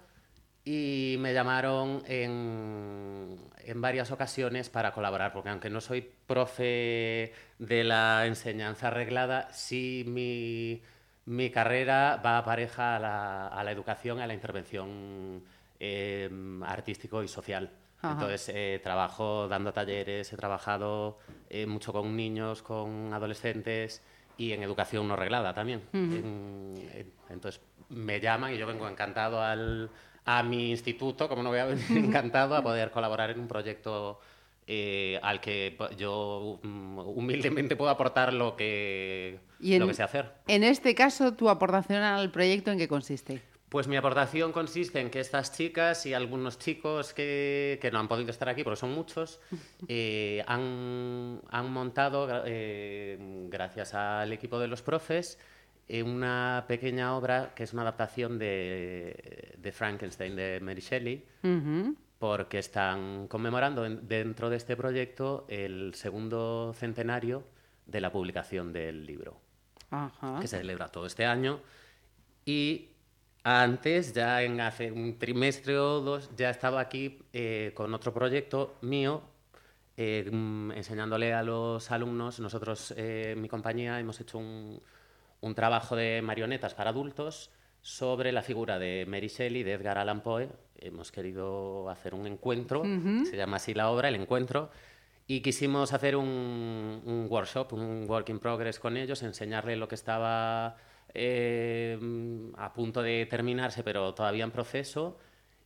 y 0.70 1.16
me 1.16 1.32
llamaron 1.32 2.02
en, 2.06 3.38
en, 3.64 3.80
varias 3.80 4.10
ocasiones 4.10 4.68
para 4.68 4.92
colaborar, 4.92 5.32
porque 5.32 5.48
aunque 5.48 5.70
no 5.70 5.80
soy 5.80 6.02
profe 6.26 7.32
de 7.58 7.84
la 7.84 8.26
enseñanza 8.26 8.88
arreglada, 8.88 9.50
sí 9.50 10.04
mi, 10.06 10.82
mi 11.24 11.48
carrera 11.48 12.20
va 12.22 12.36
a 12.36 12.44
pareja 12.44 12.96
a 12.96 12.98
la, 12.98 13.46
a 13.46 13.64
la 13.64 13.72
educación, 13.72 14.20
a 14.20 14.26
la 14.26 14.34
intervención 14.34 15.42
eh, 15.80 16.28
artístico 16.66 17.22
y 17.22 17.28
social. 17.28 17.70
Ajá. 18.02 18.12
Entonces, 18.12 18.52
eh, 18.54 18.78
trabajo 18.82 19.48
dando 19.48 19.72
talleres, 19.72 20.30
he 20.30 20.36
trabajado 20.36 21.18
eh, 21.48 21.64
mucho 21.64 21.94
con 21.94 22.14
niños, 22.14 22.60
con 22.62 23.14
adolescentes 23.14 24.02
y 24.36 24.52
en 24.52 24.62
educación 24.62 25.08
no 25.08 25.16
reglada 25.16 25.54
también. 25.54 25.80
Uh 25.94 25.96
-huh. 25.96 26.18
en, 26.18 26.90
en, 26.92 27.12
entonces, 27.30 27.62
me 27.88 28.20
llaman 28.20 28.52
y 28.52 28.58
yo 28.58 28.66
vengo 28.66 28.86
encantado 28.86 29.42
al 29.42 29.90
a 30.30 30.42
mi 30.42 30.70
instituto, 30.72 31.26
como 31.26 31.42
no 31.42 31.48
voy 31.48 31.58
a 31.58 31.64
venir 31.64 31.86
encantado 31.96 32.54
a 32.54 32.62
poder 32.62 32.90
colaborar 32.90 33.30
en 33.30 33.40
un 33.40 33.48
proyecto 33.48 34.20
eh, 34.66 35.18
al 35.22 35.40
que 35.40 35.74
yo 35.96 36.60
um, 36.62 36.98
humildemente 36.98 37.76
puedo 37.76 37.90
aportar 37.90 38.34
lo 38.34 38.54
que, 38.54 39.40
en, 39.62 39.80
lo 39.80 39.86
que 39.86 39.94
sé 39.94 40.02
hacer. 40.02 40.30
En 40.46 40.64
este 40.64 40.94
caso, 40.94 41.32
¿tu 41.32 41.48
aportación 41.48 42.02
al 42.02 42.30
proyecto 42.30 42.70
en 42.70 42.76
qué 42.76 42.88
consiste? 42.88 43.40
Pues 43.70 43.88
mi 43.88 43.96
aportación 43.96 44.52
consiste 44.52 45.00
en 45.00 45.08
que 45.08 45.20
estas 45.20 45.56
chicas 45.56 46.04
y 46.04 46.12
algunos 46.12 46.58
chicos 46.58 47.14
que, 47.14 47.78
que 47.80 47.90
no 47.90 47.98
han 47.98 48.08
podido 48.08 48.30
estar 48.30 48.50
aquí, 48.50 48.64
porque 48.64 48.80
son 48.80 48.92
muchos, 48.92 49.40
eh, 49.88 50.44
han, 50.46 51.40
han, 51.50 51.72
montado, 51.72 52.28
eh, 52.44 53.16
gracias 53.48 53.94
al 53.94 54.30
equipo 54.34 54.58
de 54.58 54.68
los 54.68 54.82
profes, 54.82 55.38
una 56.04 56.64
pequeña 56.68 57.16
obra 57.16 57.52
que 57.54 57.64
es 57.64 57.72
una 57.72 57.82
adaptación 57.82 58.38
de, 58.38 59.54
de 59.58 59.72
Frankenstein 59.72 60.36
de 60.36 60.60
Mary 60.60 60.80
Shelley, 60.80 61.24
uh 61.42 61.46
-huh. 61.46 61.96
porque 62.18 62.58
están 62.58 63.26
conmemorando 63.28 63.84
en, 63.86 64.06
dentro 64.06 64.50
de 64.50 64.56
este 64.56 64.76
proyecto 64.76 65.46
el 65.48 65.94
segundo 65.94 66.74
centenario 66.74 67.44
de 67.86 68.00
la 68.00 68.12
publicación 68.12 68.72
del 68.72 69.06
libro, 69.06 69.40
que 70.40 70.46
se 70.46 70.58
celebra 70.58 70.88
todo 70.88 71.06
este 71.06 71.24
año. 71.24 71.60
Y 72.44 72.90
antes, 73.44 74.12
ya 74.12 74.42
en 74.42 74.60
hace 74.60 74.92
un 74.92 75.18
trimestre 75.18 75.78
o 75.78 76.00
dos, 76.00 76.30
ya 76.36 76.50
estaba 76.50 76.80
aquí 76.80 77.18
eh, 77.32 77.72
con 77.74 77.94
otro 77.94 78.12
proyecto 78.12 78.76
mío, 78.82 79.22
eh, 79.96 80.28
enseñándole 80.74 81.32
a 81.32 81.42
los 81.42 81.90
alumnos. 81.90 82.40
Nosotros, 82.40 82.92
eh, 82.96 83.34
mi 83.38 83.48
compañía, 83.48 83.98
hemos 83.98 84.20
hecho 84.20 84.38
un 84.38 84.82
un 85.40 85.54
trabajo 85.54 85.96
de 85.96 86.20
marionetas 86.22 86.74
para 86.74 86.90
adultos 86.90 87.50
sobre 87.80 88.32
la 88.32 88.42
figura 88.42 88.78
de 88.78 89.06
Mary 89.06 89.28
Shelley, 89.28 89.62
de 89.62 89.72
Edgar 89.72 89.98
Allan 89.98 90.20
Poe. 90.20 90.48
Hemos 90.80 91.12
querido 91.12 91.88
hacer 91.90 92.14
un 92.14 92.26
encuentro, 92.26 92.80
uh 92.80 92.84
-huh. 92.84 93.24
se 93.24 93.36
llama 93.36 93.56
así 93.56 93.74
la 93.74 93.90
obra, 93.90 94.08
el 94.08 94.16
encuentro, 94.16 94.70
y 95.26 95.40
quisimos 95.40 95.92
hacer 95.92 96.16
un, 96.16 97.02
un, 97.04 97.26
workshop, 97.28 97.72
un 97.72 98.06
work 98.08 98.28
in 98.30 98.38
progress 98.38 98.78
con 98.78 98.96
ellos, 98.96 99.22
enseñarles 99.22 99.78
lo 99.78 99.88
que 99.88 99.94
estaba 99.94 100.76
eh, 101.14 101.98
a 102.56 102.72
punto 102.72 103.02
de 103.02 103.26
terminarse, 103.26 103.82
pero 103.82 104.14
todavía 104.14 104.44
en 104.44 104.50
proceso, 104.50 105.18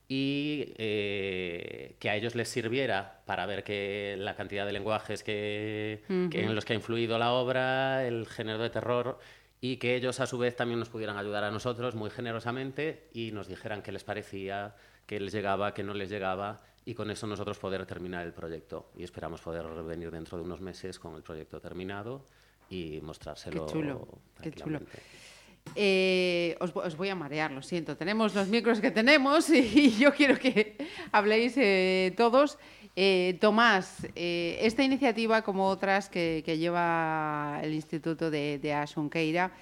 y 0.09 0.75
eh, 0.76 1.97
que 1.99 2.11
a 2.11 2.17
ellos 2.17 2.35
les 2.35 2.49
sirviera 2.49 3.23
para 3.25 3.47
ver 3.47 3.64
que 3.64 4.17
la 4.19 4.35
cantidad 4.35 4.67
de 4.67 4.73
lenguajes 4.73 5.23
que, 5.23 6.02
uh 6.09 6.12
-huh. 6.12 6.29
que 6.29 6.45
en 6.45 6.55
los 6.55 6.64
que 6.64 6.75
ha 6.75 6.76
influido 6.76 7.19
la 7.19 7.33
obra, 7.33 8.07
el 8.07 8.26
género 8.26 8.59
de 8.59 8.71
terror, 8.71 9.19
y 9.64 9.76
que 9.76 9.95
ellos 9.95 10.19
a 10.19 10.26
su 10.26 10.38
vez 10.38 10.57
también 10.57 10.81
nos 10.81 10.88
pudieran 10.88 11.16
ayudar 11.16 11.45
a 11.45 11.50
nosotros 11.52 11.95
muy 11.95 12.11
generosamente 12.11 13.09
y 13.14 13.31
nos 13.31 13.47
dijeran 13.47 13.81
qué 13.81 13.92
les 13.92 14.02
parecía, 14.02 14.75
qué 15.07 15.21
les 15.21 15.33
llegaba, 15.33 15.73
qué 15.73 15.85
no 15.85 15.95
les 15.95 16.11
llegaba 16.11 16.61
y 16.85 16.95
con 16.95 17.12
eso 17.12 17.28
nosotros 17.28 17.61
poder 17.61 17.87
terminar 17.87 18.26
el 18.26 18.33
proyecto. 18.33 18.90
Y 18.97 19.04
esperamos 19.04 19.40
poder 19.40 19.64
venir 19.85 20.11
dentro 20.11 20.37
de 20.37 20.42
unos 20.42 20.61
meses 20.61 20.99
con 20.99 21.14
el 21.14 21.23
proyecto 21.23 21.61
terminado 21.61 22.26
y 22.71 22.99
mostrárselo. 23.02 23.66
Qué 23.66 23.73
chulo, 23.73 24.09
qué 24.42 24.50
chulo. 24.50 24.81
Eh, 25.76 26.57
os, 26.59 26.75
os, 26.75 26.97
voy 26.97 27.11
a 27.11 27.14
marear, 27.14 27.52
lo 27.52 27.62
siento. 27.62 27.97
Tenemos 27.97 28.35
los 28.35 28.49
micros 28.49 28.81
que 28.81 28.90
tenemos 28.90 29.49
y 29.50 29.92
yo 29.97 30.12
quiero 30.12 30.37
que 30.40 30.76
habléis 31.12 31.54
eh, 31.57 32.12
todos. 32.16 32.59
Eh, 32.95 33.39
Tomás, 33.41 34.07
eh, 34.15 34.59
esta 34.61 34.83
iniciativa, 34.83 35.43
como 35.43 35.67
otras 35.67 36.09
que, 36.09 36.43
lleva 36.45 37.61
el 37.63 37.75
Instituto 37.75 38.31
de, 38.31 38.59
de 38.59 38.75
Asunqueira, 38.75 39.53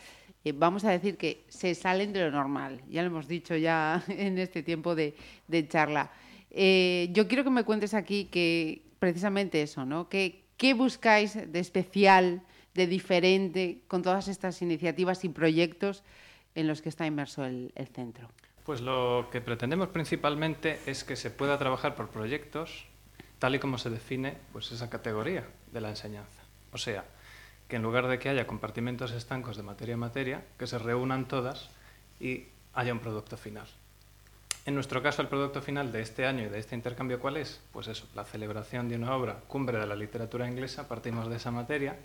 eh, 0.44 0.52
vamos 0.52 0.84
a 0.84 0.90
decir 0.90 1.16
que 1.16 1.44
se 1.48 1.74
salen 1.74 2.12
de 2.12 2.20
lo 2.20 2.30
normal. 2.30 2.80
Ya 2.88 3.02
lo 3.02 3.08
hemos 3.08 3.28
dicho 3.28 3.56
ya 3.56 4.02
en 4.08 4.38
este 4.38 4.62
tiempo 4.62 4.94
de, 4.94 5.14
charla. 5.68 6.10
Eh, 6.50 7.08
yo 7.12 7.28
quiero 7.28 7.44
que 7.44 7.50
me 7.50 7.64
cuentes 7.64 7.94
aquí 7.94 8.24
que 8.24 8.82
precisamente 8.98 9.62
eso, 9.62 9.84
¿no? 9.84 10.08
¿Qué, 10.08 10.44
¿Qué 10.56 10.74
buscáis 10.74 11.34
de 11.34 11.58
especial, 11.60 12.42
de 12.74 12.86
diferente 12.86 13.80
con 13.86 14.02
todas 14.02 14.28
estas 14.28 14.60
iniciativas 14.62 15.24
y 15.24 15.28
proyectos 15.28 16.02
en 16.54 16.66
los 16.66 16.82
que 16.82 16.88
está 16.88 17.06
inmerso 17.06 17.44
el 17.44 17.72
centro? 17.94 18.28
Pues 18.64 18.80
lo 18.80 19.28
que 19.30 19.40
pretendemos 19.40 19.88
principalmente 19.88 20.78
es 20.86 21.04
que 21.04 21.16
se 21.16 21.30
pueda 21.30 21.58
trabajar 21.58 21.94
por 21.94 22.10
proyectos 22.10 22.89
tal 23.40 23.56
y 23.56 23.58
como 23.58 23.78
se 23.78 23.90
define 23.90 24.36
pues, 24.52 24.70
esa 24.70 24.88
categoría 24.88 25.48
de 25.72 25.80
la 25.80 25.88
enseñanza. 25.88 26.42
O 26.72 26.78
sea, 26.78 27.04
que 27.66 27.76
en 27.76 27.82
lugar 27.82 28.06
de 28.06 28.20
que 28.20 28.28
haya 28.28 28.46
compartimentos 28.46 29.10
estancos 29.10 29.56
de 29.56 29.64
materia 29.64 29.94
a 29.94 29.98
materia, 29.98 30.44
que 30.58 30.68
se 30.68 30.78
reúnan 30.78 31.26
todas 31.26 31.70
y 32.20 32.44
haya 32.74 32.92
un 32.92 33.00
producto 33.00 33.36
final. 33.36 33.66
En 34.66 34.74
nuestro 34.74 35.02
caso, 35.02 35.22
el 35.22 35.28
producto 35.28 35.62
final 35.62 35.90
de 35.90 36.02
este 36.02 36.26
año 36.26 36.44
y 36.44 36.48
de 36.50 36.58
este 36.58 36.74
intercambio, 36.74 37.18
¿cuál 37.18 37.38
es? 37.38 37.60
Pues 37.72 37.88
eso, 37.88 38.06
la 38.14 38.24
celebración 38.24 38.88
de 38.88 38.96
una 38.96 39.16
obra, 39.16 39.40
Cumbre 39.48 39.78
de 39.78 39.86
la 39.86 39.96
Literatura 39.96 40.46
Inglesa, 40.46 40.86
partimos 40.86 41.28
de 41.30 41.36
esa 41.36 41.50
materia, 41.50 41.96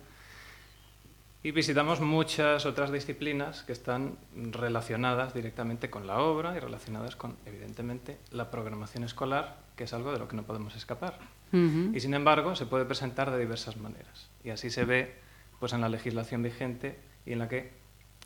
Y 1.42 1.52
visitamos 1.52 2.00
muchas 2.00 2.66
otras 2.66 2.90
disciplinas 2.90 3.62
que 3.62 3.72
están 3.72 4.18
relacionadas 4.34 5.32
directamente 5.32 5.90
con 5.90 6.06
la 6.06 6.18
obra 6.18 6.56
y 6.56 6.60
relacionadas 6.60 7.14
con, 7.14 7.36
evidentemente, 7.44 8.18
la 8.32 8.50
programación 8.50 9.04
escolar, 9.04 9.65
que 9.76 9.84
es 9.84 9.92
algo 9.92 10.12
de 10.12 10.18
lo 10.18 10.26
que 10.26 10.36
no 10.36 10.42
podemos 10.42 10.74
escapar. 10.74 11.18
Y 11.52 12.00
sin 12.00 12.12
embargo, 12.14 12.56
se 12.56 12.66
puede 12.66 12.84
presentar 12.84 13.30
de 13.30 13.38
diversas 13.38 13.76
maneras. 13.76 14.28
Y 14.44 14.50
así 14.50 14.68
se 14.68 14.84
ve 14.84 15.14
pues, 15.60 15.72
en 15.72 15.80
la 15.80 15.88
legislación 15.88 16.42
vigente 16.42 16.98
y 17.24 17.32
en 17.32 17.38
la 17.38 17.48
que, 17.48 17.72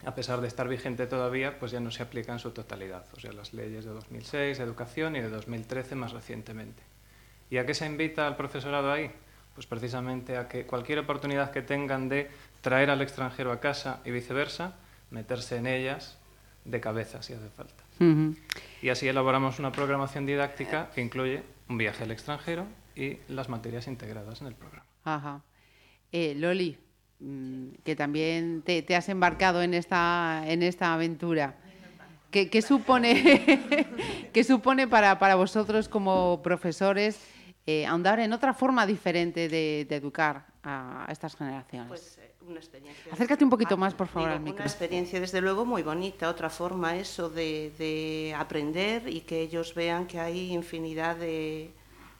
a 0.04 0.14
pesar 0.14 0.40
de 0.40 0.48
estar 0.48 0.68
vigente 0.68 1.06
todavía, 1.06 1.58
pues 1.58 1.70
ya 1.70 1.80
no 1.80 1.90
se 1.90 2.02
aplica 2.02 2.32
en 2.32 2.38
su 2.38 2.50
totalidad. 2.52 3.04
O 3.16 3.20
sea, 3.20 3.32
las 3.32 3.52
leyes 3.52 3.84
de 3.84 3.90
2006 3.90 4.58
de 4.58 4.64
educación 4.64 5.16
y 5.16 5.20
de 5.20 5.28
2013 5.28 5.94
más 5.94 6.12
recientemente. 6.12 6.82
¿Y 7.50 7.58
a 7.58 7.66
qué 7.66 7.74
se 7.74 7.86
invita 7.86 8.26
al 8.26 8.36
profesorado 8.36 8.90
ahí? 8.90 9.10
Pues 9.54 9.66
precisamente 9.66 10.36
a 10.36 10.48
que 10.48 10.66
cualquier 10.66 11.00
oportunidad 11.00 11.50
que 11.50 11.62
tengan 11.62 12.08
de 12.08 12.30
traer 12.62 12.90
al 12.90 13.02
extranjero 13.02 13.52
a 13.52 13.60
casa 13.60 14.00
y 14.04 14.10
viceversa, 14.10 14.76
meterse 15.10 15.56
en 15.56 15.66
ellas 15.66 16.19
de 16.64 16.80
cabeza 16.80 17.22
si 17.22 17.32
hace 17.32 17.48
falta. 17.50 17.84
Y 18.80 18.88
así 18.88 19.08
elaboramos 19.08 19.58
una 19.58 19.72
programación 19.72 20.24
didáctica 20.24 20.90
que 20.94 21.02
incluye 21.02 21.42
un 21.68 21.76
viaje 21.76 22.04
al 22.04 22.10
extranjero 22.10 22.66
y 22.96 23.18
las 23.28 23.48
materias 23.48 23.86
integradas 23.86 24.40
en 24.40 24.46
el 24.46 24.54
programa. 24.54 24.86
Ajá. 25.04 25.42
Eh, 26.12 26.34
Loli, 26.36 26.78
mm, 27.20 27.68
que 27.84 27.94
también 27.96 28.62
te, 28.62 28.84
has 28.96 29.08
embarcado 29.08 29.62
en 29.62 29.74
esta, 29.74 30.42
en 30.46 30.62
esta 30.62 30.94
aventura. 30.94 31.56
¿Qué, 32.30 32.62
supone, 32.62 34.28
¿qué 34.32 34.44
supone 34.44 34.86
para, 34.86 35.18
para 35.18 35.34
vosotros 35.34 35.88
como 35.88 36.40
profesores 36.42 37.20
eh, 37.66 37.86
ahondar 37.86 38.20
en 38.20 38.32
otra 38.32 38.54
forma 38.54 38.86
diferente 38.86 39.48
de, 39.48 39.82
educar 39.90 40.46
a, 40.62 41.06
estas 41.10 41.36
generaciones? 41.36 41.88
Pues, 41.88 42.18
eh, 42.18 42.29
una 42.46 42.58
experiencia. 42.58 43.12
Acércate 43.12 43.44
un 43.44 43.50
poquito 43.50 43.76
más, 43.76 43.94
por 43.94 44.08
favor, 44.08 44.30
al 44.30 44.40
micro. 44.40 44.62
Una 44.62 44.66
experiencia, 44.66 45.20
desde 45.20 45.40
luego, 45.40 45.64
muy 45.64 45.82
bonita. 45.82 46.28
Otra 46.28 46.50
forma, 46.50 46.96
eso 46.96 47.28
de, 47.28 47.72
de 47.78 48.34
aprender 48.36 49.08
y 49.08 49.20
que 49.20 49.40
ellos 49.40 49.74
vean 49.74 50.06
que 50.06 50.18
hay 50.18 50.52
infinidad 50.52 51.16
de, 51.16 51.70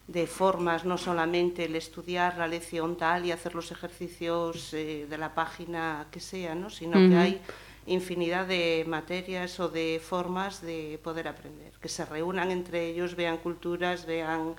de 0.06 0.26
formas, 0.26 0.84
no 0.84 0.98
solamente 0.98 1.64
el 1.64 1.76
estudiar 1.76 2.36
la 2.36 2.46
lección 2.46 2.96
tal 2.96 3.26
y 3.26 3.32
hacer 3.32 3.54
los 3.54 3.70
ejercicios 3.70 4.74
eh, 4.74 5.06
de 5.08 5.18
la 5.18 5.34
página 5.34 6.06
que 6.10 6.20
sea, 6.20 6.54
¿no? 6.54 6.68
sino 6.68 6.98
uh 6.98 7.02
-huh. 7.02 7.10
que 7.10 7.16
hay 7.16 7.40
infinidad 7.86 8.46
de 8.46 8.84
materias 8.86 9.58
o 9.60 9.68
de 9.68 10.00
formas 10.02 10.60
de 10.62 10.98
poder 11.02 11.26
aprender, 11.28 11.72
que 11.80 11.88
se 11.88 12.04
reúnan 12.04 12.50
entre 12.50 12.88
ellos, 12.88 13.14
vean 13.16 13.38
culturas, 13.38 14.04
vean 14.04 14.54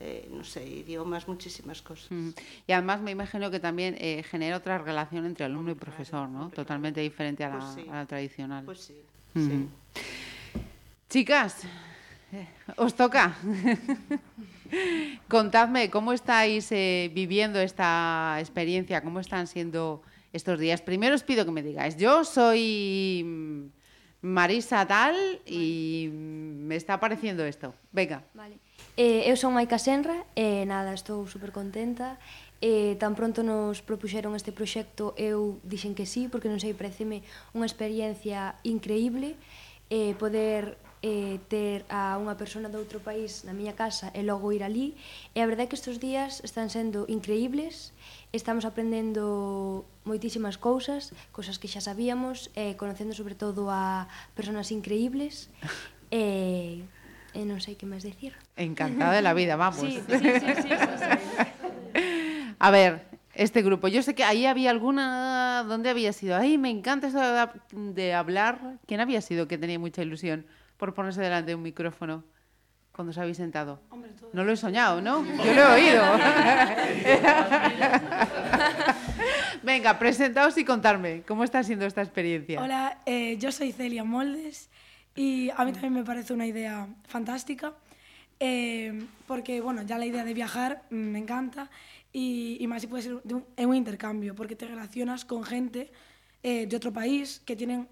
eh, 0.00 0.28
no 0.32 0.42
sé, 0.44 0.66
idiomas, 0.66 1.28
muchísimas 1.28 1.82
cosas. 1.82 2.10
Mm. 2.10 2.30
Y 2.66 2.72
además 2.72 3.00
me 3.02 3.10
imagino 3.10 3.50
que 3.50 3.60
también 3.60 3.96
eh, 3.98 4.22
genera 4.28 4.56
otra 4.56 4.78
relación 4.78 5.26
entre 5.26 5.44
alumno 5.44 5.70
y 5.70 5.74
profesor, 5.74 6.28
¿no? 6.28 6.48
Totalmente 6.50 7.00
diferente 7.00 7.44
a 7.44 7.50
la, 7.50 7.58
pues 7.58 7.74
sí. 7.74 7.86
a 7.90 7.94
la 7.96 8.06
tradicional. 8.06 8.64
Pues 8.64 8.80
sí, 8.80 8.94
Mm. 9.34 9.46
sí. 9.48 9.68
Chicas, 11.08 11.62
eh, 12.32 12.46
os 12.76 12.94
toca. 12.94 13.36
Contadme, 15.28 15.90
¿cómo 15.90 16.12
estáis 16.12 16.70
eh, 16.72 17.10
viviendo 17.14 17.58
esta 17.60 18.36
experiencia? 18.40 19.02
¿Cómo 19.02 19.20
están 19.20 19.46
siendo 19.46 20.02
estos 20.32 20.58
días? 20.58 20.80
Primero 20.82 21.14
os 21.14 21.22
pido 21.24 21.44
que 21.44 21.50
me 21.50 21.62
digáis, 21.62 21.96
yo 21.96 22.24
soy 22.24 23.22
mm, 23.24 24.26
Marisa 24.26 24.86
tal 24.86 25.16
y 25.46 26.08
me 26.12 26.76
está 26.76 26.98
pareciendo 27.00 27.44
esto. 27.44 27.74
Venga. 27.92 28.22
Vale. 28.34 28.58
Eh, 29.00 29.24
eu 29.30 29.36
son 29.38 29.56
Maica 29.56 29.80
Senra 29.80 30.28
e 30.36 30.62
eh, 30.62 30.64
nada, 30.68 30.92
estou 30.92 31.24
super 31.24 31.50
contenta. 31.56 32.20
Eh, 32.60 33.00
tan 33.00 33.16
pronto 33.16 33.40
nos 33.40 33.80
propuxeron 33.80 34.36
este 34.36 34.52
proxecto 34.52 35.16
eu 35.16 35.56
dixen 35.64 35.96
que 35.96 36.04
sí, 36.04 36.28
porque 36.28 36.52
non 36.52 36.60
sei, 36.60 36.76
pareceme 36.76 37.24
unha 37.56 37.64
experiencia 37.64 38.60
increíble 38.68 39.40
eh, 39.88 40.12
poder 40.20 40.76
eh, 41.00 41.40
ter 41.48 41.88
a 41.88 42.20
unha 42.20 42.36
persona 42.36 42.68
de 42.68 42.76
outro 42.76 43.00
país 43.00 43.48
na 43.48 43.56
miña 43.56 43.72
casa 43.72 44.12
e 44.12 44.20
logo 44.20 44.52
ir 44.52 44.60
ali. 44.60 44.92
E 45.32 45.40
a 45.40 45.48
verdade 45.48 45.66
é 45.66 45.70
que 45.72 45.78
estes 45.80 45.96
días 45.96 46.44
están 46.44 46.68
sendo 46.68 47.08
increíbles, 47.08 47.96
estamos 48.36 48.68
aprendendo 48.68 49.88
moitísimas 50.04 50.60
cousas, 50.60 51.16
cousas 51.32 51.56
que 51.56 51.72
xa 51.72 51.80
sabíamos, 51.80 52.52
eh, 52.52 52.76
conocendo 52.76 53.16
sobre 53.16 53.32
todo 53.32 53.72
a 53.72 54.12
personas 54.36 54.68
increíbles. 54.68 55.48
E... 56.12 56.84
Eh, 56.84 56.99
E 57.34 57.46
non 57.46 57.62
sei 57.62 57.78
que 57.78 57.86
máis 57.86 58.02
dicir. 58.02 58.34
Encantada 58.58 59.14
de 59.14 59.22
la 59.22 59.34
vida, 59.34 59.54
vamos. 59.60 59.80
Sí, 59.80 60.02
sí, 60.02 60.18
sí, 60.18 60.30
sí, 60.40 60.52
sí, 60.62 60.72
sí. 60.74 61.10
A 62.60 62.70
ver, 62.70 63.10
este 63.34 63.62
grupo, 63.62 63.88
yo 63.88 64.02
sé 64.02 64.14
que 64.14 64.22
ahí 64.22 64.44
había 64.44 64.70
alguna... 64.70 65.64
¿Dónde 65.66 65.88
había 65.88 66.12
sido? 66.12 66.36
Ay, 66.36 66.58
me 66.58 66.68
encanta 66.68 67.06
eso 67.06 67.20
de, 67.72 68.12
hablar. 68.12 68.76
¿Quién 68.86 69.00
había 69.00 69.22
sido 69.22 69.48
que 69.48 69.56
tenía 69.56 69.78
mucha 69.78 70.02
ilusión 70.02 70.44
por 70.76 70.92
ponerse 70.92 71.22
delante 71.22 71.52
de 71.52 71.54
un 71.54 71.62
micrófono 71.62 72.24
cuando 72.92 73.12
os 73.12 73.18
habéis 73.18 73.38
sentado? 73.38 73.80
Hombre, 73.88 74.10
todo. 74.12 74.28
No 74.34 74.44
lo 74.44 74.52
he 74.52 74.56
soñado, 74.56 75.00
¿no? 75.00 75.24
Yo 75.24 75.54
lo 75.54 75.62
he 75.62 75.66
oído. 75.66 76.02
Venga, 79.62 79.98
presentaos 79.98 80.58
y 80.58 80.64
contarme, 80.64 81.22
¿cómo 81.26 81.44
está 81.44 81.62
siendo 81.62 81.86
esta 81.86 82.02
experiencia? 82.02 82.60
Hola, 82.60 82.98
eh, 83.06 83.38
yo 83.38 83.52
soy 83.52 83.72
Celia 83.72 84.04
Moldes 84.04 84.68
y 85.14 85.50
a 85.50 85.64
mí 85.64 85.72
también 85.72 85.94
me 85.94 86.04
parece 86.04 86.32
una 86.32 86.46
idea 86.46 86.88
fantástica 87.06 87.74
eh, 88.38 89.06
porque, 89.26 89.60
bueno, 89.60 89.82
ya 89.82 89.98
la 89.98 90.06
idea 90.06 90.24
de 90.24 90.34
viajar 90.34 90.82
mm, 90.90 90.94
me 90.94 91.18
encanta 91.18 91.70
y, 92.12 92.56
y 92.60 92.66
más 92.66 92.82
si 92.82 92.88
puede 92.88 93.02
ser 93.02 93.22
de 93.22 93.34
un, 93.34 93.44
en 93.56 93.68
un 93.68 93.76
intercambio 93.76 94.34
porque 94.34 94.56
te 94.56 94.66
relacionas 94.66 95.24
con 95.24 95.44
gente 95.44 95.92
eh, 96.42 96.66
de 96.66 96.76
otro 96.76 96.92
país 96.92 97.42
que 97.44 97.56
tienen, 97.56 97.88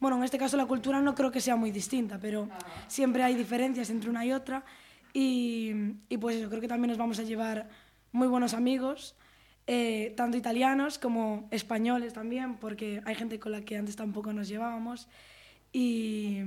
bueno, 0.00 0.16
en 0.16 0.24
este 0.24 0.38
caso 0.38 0.56
la 0.56 0.66
cultura 0.66 1.00
no 1.00 1.14
creo 1.14 1.30
que 1.30 1.40
sea 1.40 1.56
muy 1.56 1.70
distinta, 1.70 2.18
pero 2.18 2.48
siempre 2.88 3.22
hay 3.22 3.34
diferencias 3.34 3.90
entre 3.90 4.10
una 4.10 4.24
y 4.24 4.32
otra 4.32 4.64
y, 5.12 5.72
y 6.08 6.18
pues 6.18 6.36
eso, 6.36 6.48
creo 6.48 6.60
que 6.60 6.68
también 6.68 6.88
nos 6.88 6.98
vamos 6.98 7.18
a 7.18 7.22
llevar 7.22 7.68
muy 8.12 8.26
buenos 8.26 8.54
amigos 8.54 9.14
eh, 9.66 10.12
tanto 10.14 10.36
italianos 10.36 10.98
como 10.98 11.48
españoles 11.50 12.12
también, 12.12 12.56
porque 12.56 13.00
hay 13.06 13.14
gente 13.14 13.38
con 13.38 13.52
la 13.52 13.62
que 13.62 13.78
antes 13.78 13.96
tampoco 13.96 14.32
nos 14.32 14.48
llevábamos. 14.48 15.08
Y, 15.74 16.38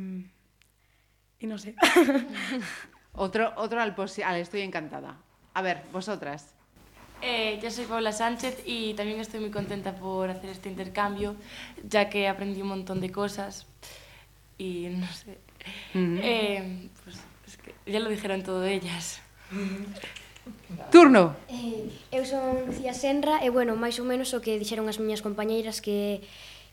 y 1.39 1.47
no 1.47 1.57
sé. 1.57 1.75
otro, 3.13 3.51
otro 3.57 3.81
al, 3.81 3.93
al 4.25 4.35
estoy 4.37 4.61
encantada. 4.61 5.17
A 5.53 5.61
ver, 5.61 5.83
vosotras. 5.91 6.53
Eh, 7.21 7.59
yo 7.61 7.69
soy 7.69 7.85
Paula 7.85 8.13
Sánchez 8.13 8.63
y 8.65 8.93
también 8.93 9.19
estoy 9.19 9.41
muy 9.41 9.49
contenta 9.49 9.93
por 9.93 10.29
hacer 10.29 10.51
este 10.51 10.69
intercambio, 10.69 11.35
ya 11.83 12.09
que 12.09 12.27
aprendí 12.29 12.61
un 12.61 12.69
montón 12.69 13.01
de 13.01 13.11
cosas 13.11 13.67
y 14.57 14.87
no 14.91 15.07
sé. 15.07 15.37
Uh 15.93 16.19
eh, 16.21 16.89
pues 17.03 17.17
es 17.47 17.57
que 17.57 17.75
ya 17.85 17.99
lo 17.99 18.09
dijeron 18.09 18.43
todo 18.43 18.63
ellas. 18.63 19.19
Turno. 20.91 21.35
Eh, 21.49 21.91
eu 22.11 22.23
son 22.23 22.63
Lucía 22.67 22.95
Senra 22.95 23.43
e 23.43 23.51
bueno, 23.51 23.75
máis 23.75 23.99
ou 23.99 24.07
menos 24.07 24.31
o 24.31 24.39
que 24.39 24.55
dixeron 24.55 24.87
as 24.87 24.95
miñas 24.95 25.19
compañeiras 25.19 25.83
que 25.83 26.23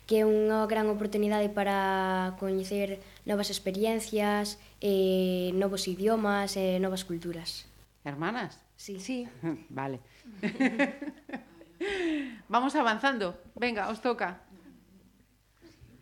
que 0.06 0.20
é 0.20 0.24
unha 0.28 0.68
gran 0.68 0.92
oportunidade 0.92 1.48
para 1.48 2.36
coñecer 2.36 3.00
novas 3.24 3.48
experiencias, 3.48 4.60
eh, 4.84 5.48
novos 5.56 5.88
idiomas 5.88 6.60
e 6.60 6.76
novas 6.76 7.08
culturas. 7.08 7.64
¿Hermanas? 8.04 8.60
Sí. 8.76 9.00
Sí. 9.00 9.24
Vale. 9.72 10.04
Vamos 12.48 12.76
avanzando. 12.76 13.40
Venga, 13.56 13.88
os 13.88 14.00
toca. 14.00 14.40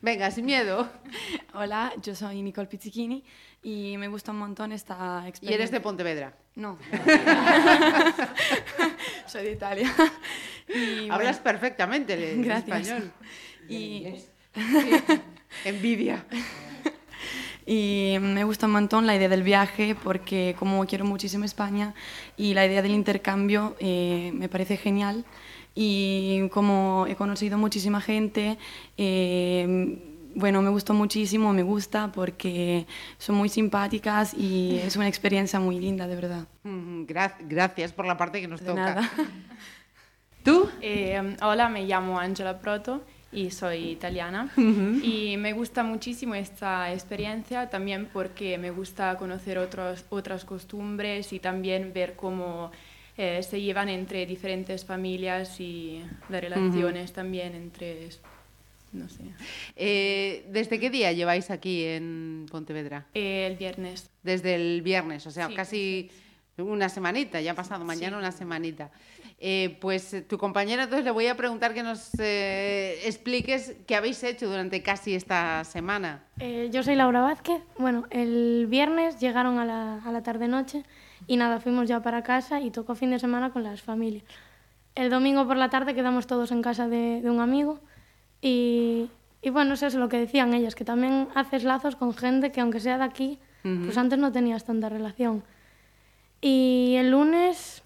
Venga, 0.03 0.31
sin 0.33 0.47
miedo. 0.47 0.91
Hola, 1.55 1.93
yo 2.03 2.15
soy 2.17 2.43
Nicole 2.43 2.67
Pizzichini 2.67 3.23
y 3.63 3.97
me 3.99 4.09
gusta 4.09 4.33
un 4.33 4.39
montón 4.39 4.73
esta 4.73 5.23
experiencia. 5.29 5.51
Y 5.51 5.55
eres 5.55 5.71
de 5.71 5.81
Pontevedra. 5.81 6.35
No. 6.57 6.77
Soy 9.27 9.45
de 9.45 9.53
Italia. 9.53 9.91
Y, 10.69 11.09
Hablas 11.09 11.41
bueno, 11.41 11.45
perfectamente 11.45 12.15
el, 12.15 12.23
el 12.23 12.45
Gracias. 12.45 12.89
español. 12.89 13.13
Y, 13.69 14.07
Envidia. 15.65 16.25
y 17.67 18.17
me 18.21 18.45
gusta 18.45 18.67
un 18.67 18.73
montón 18.73 19.07
la 19.07 19.15
idea 19.15 19.29
del 19.29 19.43
viaje 19.43 19.95
porque 19.95 20.57
como 20.59 20.85
quiero 20.87 21.05
muchísimo 21.05 21.45
España 21.45 21.95
y 22.37 22.55
la 22.55 22.67
idea 22.67 22.83
del 22.83 22.93
intercambio 22.93 23.77
eh, 23.79 24.33
me 24.35 24.49
parece 24.49 24.77
genial 24.77 25.25
y 25.75 26.49
como 26.51 27.07
he 27.09 27.15
conocido 27.17 27.57
muchísima 27.57 28.01
gente, 28.01 28.59
eh, 28.99 29.99
bueno, 30.35 30.61
me 30.61 30.71
gustó 30.71 30.93
muchísimo, 30.93 31.53
me 31.53 31.63
gusta 31.63 32.11
porque 32.13 32.87
son 33.19 33.37
muy 33.37 33.49
simpáticas 33.49 34.35
y 34.35 34.79
es 34.83 34.97
una 34.97 35.09
experiencia 35.09 35.61
muy 35.61 35.79
linda, 35.79 36.07
de 36.07 36.15
verdad. 36.17 36.47
Mm, 36.65 37.05
gra- 37.05 37.37
gracias 37.41 37.93
por 37.93 38.07
la 38.07 38.17
parte 38.17 38.41
que 38.41 38.49
nos 38.49 38.61
De 38.61 38.67
toca. 38.67 38.95
nada. 38.95 39.11
¿Tú? 40.45 40.69
Eh, 40.81 41.37
hola, 41.43 41.69
me 41.69 41.85
llamo 41.87 42.19
Angela 42.19 42.59
Proto 42.59 43.03
y 43.33 43.51
soy 43.51 43.91
italiana. 43.91 44.51
Y 44.57 45.37
me 45.39 45.53
gusta 45.55 45.83
muchísimo 45.83 46.35
esta 46.35 46.93
experiencia 46.93 47.71
también 47.71 48.09
porque 48.13 48.59
me 48.59 48.71
gusta 48.71 49.17
conocer 49.17 49.59
otros, 49.59 50.05
otras 50.11 50.45
costumbres 50.45 51.33
y 51.33 51.41
también 51.41 51.93
ver 51.93 52.15
cómo 52.15 52.71
eh, 53.17 53.43
se 53.43 53.61
llevan 53.61 53.89
entre 53.89 54.27
diferentes 54.27 54.85
familias 54.85 55.61
y 55.61 56.03
las 56.29 56.41
relaciones 56.41 57.13
también 57.13 57.55
entre, 57.55 58.09
no 58.93 59.09
sé. 59.09 59.25
Eh, 59.77 60.47
¿Desde 60.51 60.79
qué 60.79 60.91
día 60.91 61.13
lleváis 61.13 61.51
aquí 61.51 61.85
en 61.85 62.47
Pontevedra? 62.51 63.07
Eh, 63.15 63.47
el 63.51 63.57
viernes. 63.57 64.11
Desde 64.23 64.55
el 64.55 64.83
viernes, 64.83 65.27
o 65.27 65.31
sea, 65.31 65.49
Sí, 65.49 65.55
casi 65.55 66.11
una 66.59 66.89
semanita, 66.89 67.41
ya 67.41 67.53
ha 67.53 67.55
pasado 67.55 67.85
mañana 67.85 68.19
una 68.19 68.33
semanita. 68.33 68.91
Eh, 69.45 69.77
pues 69.81 70.15
eh, 70.15 70.23
tu 70.23 70.39
compañera, 70.39 70.85
entonces 70.85 71.05
le 71.05 71.11
voy 71.11 71.27
a 71.27 71.37
preguntar 71.37 71.75
que 71.75 71.83
nos 71.83 72.11
eh, 72.21 73.01
expliques 73.05 73.75
qué 73.87 73.97
habéis 73.97 74.23
hecho 74.23 74.49
durante 74.49 74.83
casi 74.83 75.15
esta 75.15 75.65
semana. 75.65 76.23
Eh, 76.39 76.69
yo 76.73 76.83
soy 76.83 76.95
Laura 76.95 77.23
Vázquez. 77.23 77.61
Bueno, 77.79 78.05
el 78.11 78.67
viernes 78.69 79.19
llegaron 79.19 79.59
a 79.59 79.65
la, 79.65 80.03
a 80.05 80.13
la 80.13 80.23
tarde-noche 80.23 80.85
y 81.27 81.37
nada, 81.37 81.59
fuimos 81.59 81.89
ya 81.89 82.01
para 82.03 82.23
casa 82.23 82.61
y 82.61 82.71
tocó 82.71 82.95
fin 82.95 83.11
de 83.11 83.19
semana 83.19 83.51
con 83.51 83.65
las 83.65 83.83
familias. 83.83 84.23
El 84.95 85.11
domingo 85.11 85.47
por 85.47 85.57
la 85.57 85.71
tarde 85.71 85.95
quedamos 85.95 86.27
todos 86.27 86.53
en 86.53 86.63
casa 86.63 86.87
de, 86.87 87.21
de 87.23 87.31
un 87.31 87.41
amigo 87.41 87.81
y, 88.41 89.09
y 89.41 89.51
bueno, 89.51 89.75
eso 89.75 89.87
es 89.87 89.95
lo 89.95 90.09
que 90.09 90.19
decían 90.19 90.53
ellas, 90.55 90.75
que 90.75 90.85
también 90.85 91.29
haces 91.35 91.65
lazos 91.65 91.97
con 91.97 92.15
gente 92.15 92.53
que 92.53 92.61
aunque 92.61 92.79
sea 92.79 92.99
de 92.99 93.05
aquí, 93.05 93.39
Ujú. 93.65 93.87
pues 93.87 93.97
antes 93.99 94.19
no 94.19 94.31
tenías 94.31 94.65
tanta 94.65 94.89
relación. 94.89 95.43
Y 96.45 96.97
el 96.99 97.13
lunes, 97.13 97.85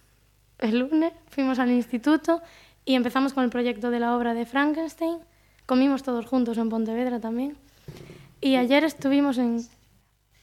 el 0.58 0.78
lunes 0.78 1.12
fuimos 1.28 1.58
al 1.58 1.70
instituto 1.70 2.42
y 2.86 2.94
empezamos 2.94 3.34
con 3.34 3.44
el 3.44 3.50
proyecto 3.50 3.90
de 3.90 4.00
la 4.00 4.16
obra 4.16 4.32
de 4.32 4.46
Frankenstein. 4.46 5.18
Comimos 5.66 6.02
todos 6.02 6.24
juntos 6.24 6.56
en 6.56 6.70
Pontevedra 6.70 7.20
también. 7.20 7.58
Y 8.40 8.56
ayer 8.56 8.82
estuvimos 8.84 9.36
en... 9.36 9.60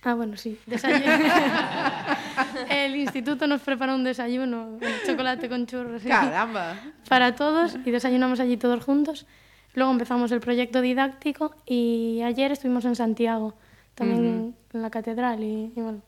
Ah, 0.03 0.13
bueno, 0.13 0.37
sí, 0.37 0.59
desayuno. 0.67 1.01
el 2.69 2.95
instituto 2.97 3.47
nos 3.47 3.61
preparó 3.61 3.95
un 3.95 4.03
desayuno, 4.03 4.77
chocolate 5.07 5.49
con 5.49 5.65
churros. 5.65 6.03
¡Caramba! 6.03 6.75
Para 7.09 7.33
todos 7.33 7.77
y 7.83 7.89
desayunamos 7.89 8.39
allí 8.39 8.57
todos 8.57 8.83
juntos. 8.83 9.25
Luego 9.73 9.91
empezamos 9.91 10.31
el 10.31 10.39
proyecto 10.39 10.81
didáctico 10.81 11.55
y 11.65 12.21
ayer 12.23 12.51
estuvimos 12.51 12.85
en 12.85 12.95
Santiago, 12.95 13.55
también 13.95 14.55
en 14.71 14.81
la 14.81 14.91
catedral 14.91 15.41
y, 15.41 15.73
y 15.75 15.81
bueno. 15.81 16.01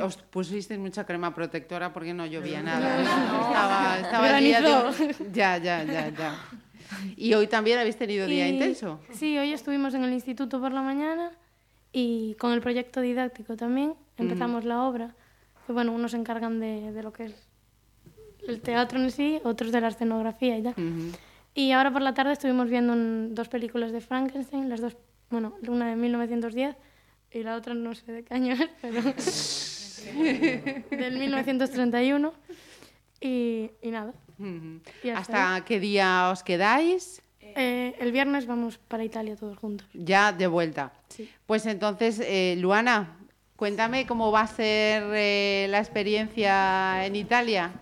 Os 0.00 0.16
pusisteis 0.16 0.78
mucha 0.80 1.04
crema 1.04 1.34
protectora 1.34 1.92
porque 1.92 2.14
no 2.14 2.26
llovía 2.26 2.62
nada. 2.62 2.98
No, 3.02 3.04
no. 3.04 3.46
Estaba, 3.48 3.98
estaba 4.00 4.38
el 4.38 4.44
día 4.44 4.60
de-. 4.60 5.14
Ya, 5.32 5.58
ya, 5.58 5.84
ya, 5.84 6.08
ya. 6.08 6.34
¿Y 7.16 7.34
hoy 7.34 7.46
también 7.46 7.78
habéis 7.78 7.96
tenido 7.96 8.26
día 8.26 8.46
Y- 8.48 8.52
intenso? 8.54 9.00
Sí, 9.12 9.36
hoy 9.38 9.52
estuvimos 9.52 9.94
en 9.94 10.04
el 10.04 10.12
instituto 10.12 10.60
por 10.60 10.72
la 10.72 10.82
mañana 10.82 11.32
y 11.92 12.34
con 12.38 12.52
el 12.52 12.60
proyecto 12.60 13.00
didáctico 13.00 13.56
también 13.56 13.94
empezamos 14.16 14.64
la 14.64 14.82
obra. 14.84 15.14
Que 15.66 15.72
bueno, 15.72 15.92
unos 15.92 16.12
se 16.12 16.16
encargan 16.16 16.60
de, 16.60 16.92
de 16.92 17.02
lo 17.02 17.12
que 17.12 17.24
es 17.26 17.34
el 18.46 18.60
teatro 18.60 19.00
en 19.00 19.10
sí, 19.10 19.40
otros 19.42 19.72
de 19.72 19.80
la 19.80 19.88
escenografía 19.88 20.56
y 20.58 20.62
tal. 20.62 20.74
Y 21.54 21.72
ahora 21.72 21.90
por 21.92 22.02
la 22.02 22.14
tarde 22.14 22.32
estuvimos 22.32 22.68
viendo 22.70 22.92
un- 22.92 23.34
dos 23.34 23.48
películas 23.48 23.90
de 23.90 24.00
Frankenstein, 24.00 24.68
las 24.68 24.80
dos, 24.80 24.96
bueno, 25.30 25.54
una 25.66 25.88
de 25.88 25.96
1910 25.96 26.76
y 27.36 27.42
la 27.42 27.56
otra 27.56 27.74
no 27.74 27.94
sé 27.94 28.10
de 28.10 28.24
qué 28.24 28.34
año 28.34 28.54
es, 28.54 28.70
pero 28.80 29.02
del 30.90 31.18
1931. 31.18 32.32
Y, 33.20 33.70
y 33.82 33.90
nada. 33.90 34.12
Y 35.02 35.10
hasta 35.10 35.54
¿Hasta 35.54 35.64
qué 35.64 35.80
día 35.80 36.30
os 36.30 36.42
quedáis? 36.42 37.22
Eh, 37.40 37.94
el 37.98 38.12
viernes 38.12 38.46
vamos 38.46 38.78
para 38.78 39.04
Italia 39.04 39.36
todos 39.36 39.56
juntos. 39.58 39.86
Ya 39.94 40.32
de 40.32 40.46
vuelta. 40.46 40.92
Pues 41.46 41.66
entonces, 41.66 42.20
eh, 42.20 42.56
Luana, 42.58 43.16
cuéntame 43.56 44.06
cómo 44.06 44.30
va 44.30 44.42
a 44.42 44.46
ser 44.46 45.04
eh, 45.14 45.66
la 45.70 45.78
experiencia 45.78 47.04
en 47.06 47.16
Italia. 47.16 47.72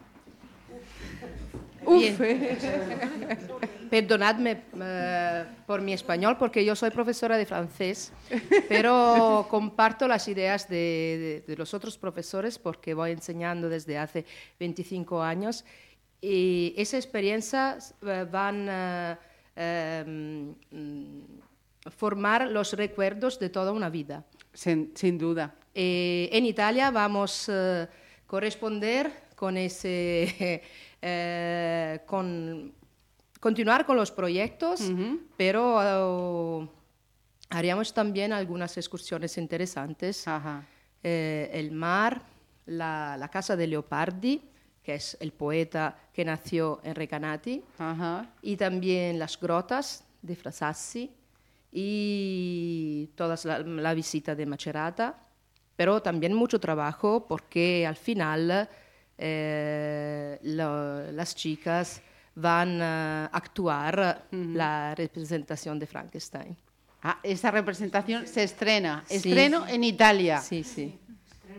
Bien. 1.86 2.16
Perdonadme 3.90 4.62
eh, 4.80 5.44
por 5.66 5.80
mi 5.80 5.92
español 5.92 6.36
porque 6.38 6.64
yo 6.64 6.74
soy 6.76 6.90
profesora 6.90 7.36
de 7.36 7.46
francés, 7.46 8.12
pero 8.68 9.46
comparto 9.50 10.06
las 10.08 10.26
ideas 10.28 10.68
de, 10.68 10.76
de- 10.76 11.44
de 11.46 11.56
los 11.56 11.74
otros 11.74 11.96
profesores 11.98 12.58
porque 12.58 12.94
voy 12.94 13.10
enseñando 13.12 13.68
desde 13.68 13.98
hace 13.98 14.24
25 14.58 15.22
años 15.22 15.64
y 16.20 16.74
esa 16.76 16.96
experiencia 16.96 17.78
eh, 18.02 18.26
van 18.30 18.68
a 18.68 19.18
formar 21.96 22.50
los 22.50 22.72
recuerdos 22.72 23.38
de 23.38 23.50
toda 23.50 23.72
una 23.72 23.90
vida. 23.90 24.24
Sin, 24.52 24.92
sin 24.94 25.18
duda. 25.18 25.54
Eh, 25.74 26.28
en 26.32 26.46
Italia 26.46 26.90
vamos 26.90 27.48
a 27.48 27.88
corresponder 28.26 29.10
con 29.36 29.56
ese, 29.56 30.62
eh, 31.02 32.00
con 32.06 32.72
continuar 33.44 33.84
con 33.84 33.96
los 33.96 34.10
proyectos, 34.10 34.80
pero 35.36 35.62
eh, 36.64 36.68
haríamos 37.50 37.92
también 37.92 38.32
algunas 38.32 38.72
excursiones 38.78 39.36
interesantes. 39.36 40.26
Eh, 41.02 41.50
el 41.52 41.70
mar, 41.70 42.22
la, 42.66 43.16
la 43.18 43.28
casa 43.28 43.54
de 43.54 43.66
Leopardi, 43.66 44.40
que 44.82 44.94
es 44.94 45.16
el 45.20 45.30
poeta 45.32 45.84
que 46.14 46.24
nació 46.24 46.80
en 46.82 46.94
Recanati, 46.94 47.62
y 48.42 48.56
también 48.56 49.18
las 49.18 49.38
grotas 49.38 50.04
de 50.22 50.34
Frasassi 50.36 51.10
y 51.70 53.10
toda 53.14 53.36
la, 53.44 53.58
la 53.58 53.92
visita 53.94 54.34
de 54.34 54.46
Macerata, 54.46 55.06
pero 55.76 56.00
también 56.00 56.32
mucho 56.32 56.58
trabajo 56.58 57.26
porque 57.28 57.86
al 57.86 57.96
final 57.96 58.68
eh, 59.18 60.38
lo- 60.42 61.12
las 61.12 61.34
chicas 61.34 62.00
van 62.34 62.80
a 62.82 63.26
actuar 63.26 64.26
la 64.30 64.94
representación 64.94 65.78
de 65.78 65.86
Frankenstein. 65.86 66.56
Ah, 67.02 67.18
esa 67.22 67.50
representación 67.50 68.26
se 68.26 68.42
estrena. 68.42 69.04
Sí. 69.06 69.16
Estreno 69.16 69.66
en 69.68 69.84
Italia. 69.84 70.40
Sí, 70.40 70.64
sí. 70.64 70.98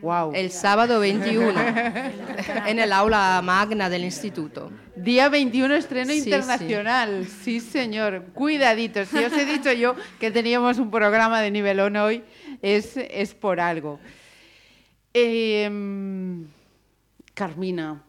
Wow. 0.01 0.33
El 0.35 0.51
sábado 0.51 0.99
21 0.99 1.53
en 2.67 2.79
el 2.79 2.91
aula 2.91 3.41
magna 3.43 3.89
del 3.89 4.03
instituto. 4.03 4.71
Día 4.95 5.29
21 5.29 5.73
estreno 5.75 6.11
Sí, 6.11 6.19
internacional. 6.19 7.25
Sí. 7.43 7.59
señor. 7.59 8.25
Cuidaditos. 8.33 9.07
Si 9.07 9.17
os 9.17 9.31
he 9.33 9.45
dicho 9.45 9.71
yo 9.71 9.95
que 10.19 10.31
teníamos 10.31 10.79
un 10.79 10.91
programa 10.91 11.39
de 11.41 11.51
nivelón 11.51 11.95
hoy, 11.95 12.23
es, 12.61 12.97
es 12.97 13.33
por 13.33 13.59
algo. 13.59 13.99
Em, 15.13 16.45
Carmina, 17.33 18.03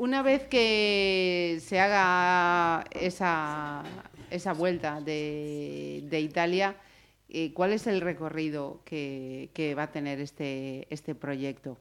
una 0.00 0.22
vez 0.22 0.48
que 0.48 1.60
se 1.62 1.78
haga 1.78 2.86
esa, 2.90 3.82
esa 4.30 4.54
vuelta 4.54 4.98
de, 5.02 6.04
de 6.08 6.20
Italia, 6.20 6.74
eh, 7.28 7.52
¿cuál 7.52 7.74
es 7.74 7.86
el 7.86 8.00
recorrido 8.00 8.80
que, 8.86 9.50
que 9.52 9.74
va 9.74 9.84
a 9.84 9.92
tener 9.92 10.18
este, 10.18 10.86
este 10.88 11.14
proyecto? 11.14 11.76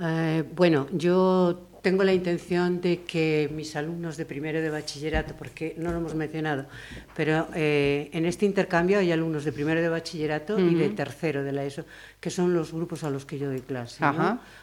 Eh, 0.00 0.42
bueno, 0.56 0.88
yo 0.90 1.68
tengo 1.82 2.02
la 2.02 2.12
intención 2.12 2.80
de 2.80 3.04
que 3.04 3.48
mis 3.54 3.76
alumnos 3.76 4.16
de 4.16 4.26
primero 4.26 4.60
de 4.60 4.68
bachillerato, 4.68 5.36
porque 5.36 5.76
no 5.78 5.92
lo 5.92 5.98
hemos 5.98 6.16
mencionado, 6.16 6.66
pero 7.14 7.46
eh, 7.54 8.10
en 8.12 8.26
este 8.26 8.44
intercambio 8.44 8.98
hay 8.98 9.12
alumnos 9.12 9.44
de 9.44 9.52
primero 9.52 9.80
de 9.80 9.88
bachillerato 9.88 10.58
y 10.58 10.74
de 10.74 10.88
tercero 10.88 11.44
de 11.44 11.52
la 11.52 11.64
ESO, 11.64 11.84
que 12.18 12.30
son 12.30 12.52
los 12.52 12.72
grupos 12.72 13.04
a 13.04 13.10
los 13.10 13.24
que 13.24 13.38
yo 13.38 13.46
doy 13.46 13.60
clase. 13.60 14.04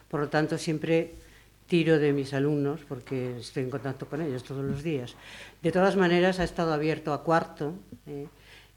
Por 0.10 0.20
lo 0.20 0.28
tanto, 0.28 0.58
siempre 0.58 1.24
tiro 1.68 2.00
de 2.00 2.14
mis 2.14 2.34
alumnos, 2.34 2.82
porque 2.88 3.38
estoy 3.38 3.64
en 3.64 3.70
contacto 3.70 4.08
con 4.08 4.22
ellos 4.22 4.44
todos 4.44 4.64
los 4.64 4.84
días. 4.84 5.16
De 5.62 5.72
todas 5.72 5.96
maneras, 5.96 6.40
ha 6.40 6.44
estado 6.44 6.74
abierto 6.74 7.14
a 7.14 7.24
cuarto 7.24 7.74
eh, 8.06 8.28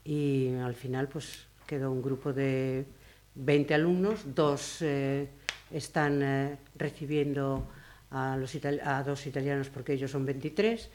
y 0.04 0.54
al 0.54 0.74
final 0.74 1.08
pues 1.08 1.46
quedó 1.66 1.90
un 1.90 2.02
grupo 2.02 2.32
de 2.32 2.86
20 3.34 3.74
alumnos, 3.74 4.20
dos 4.34 4.78
eh, 4.80 5.28
están 5.70 6.22
eh, 6.22 6.56
recibiendo 6.76 7.66
a, 8.10 8.36
los 8.36 8.56
a 8.84 9.02
dos 9.02 9.26
italianos 9.26 9.68
porque 9.68 9.92
ellos 9.92 10.10
son 10.10 10.24
23 10.24 10.88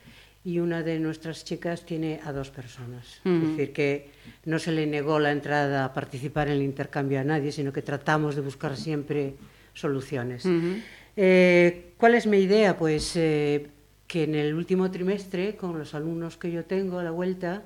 y 0.43 0.59
una 0.59 0.81
de 0.81 0.97
nuestras 0.99 1.45
chicas 1.45 1.85
tiene 1.85 2.19
a 2.23 2.31
dos 2.31 2.49
personas. 2.49 3.21
Ujú. 3.25 3.35
Es 3.35 3.49
decir, 3.49 3.73
que 3.73 4.09
no 4.45 4.57
se 4.57 4.71
le 4.71 4.87
negó 4.87 5.19
la 5.19 5.31
entrada 5.31 5.85
a 5.85 5.93
participar 5.93 6.47
en 6.47 6.53
el 6.55 6.63
intercambio 6.63 7.19
a 7.19 7.23
nadie, 7.23 7.51
sino 7.51 7.71
que 7.71 7.81
tratamos 7.81 8.35
de 8.35 8.41
buscar 8.41 8.75
siempre 8.75 9.35
soluciones. 9.73 10.45
Ujú. 10.45 10.81
Eh, 11.15 11.93
¿Cuál 11.97 12.15
es 12.15 12.27
mi 12.27 12.37
idea? 12.37 12.77
Pues 12.77 13.15
eh, 13.15 13.69
que 14.07 14.23
en 14.23 14.35
el 14.35 14.53
último 14.53 14.89
trimestre, 14.91 15.55
con 15.55 15.77
los 15.77 15.93
alumnos 15.93 16.37
que 16.37 16.51
yo 16.51 16.65
tengo 16.65 16.99
a 16.99 17.03
la 17.03 17.11
vuelta, 17.11 17.63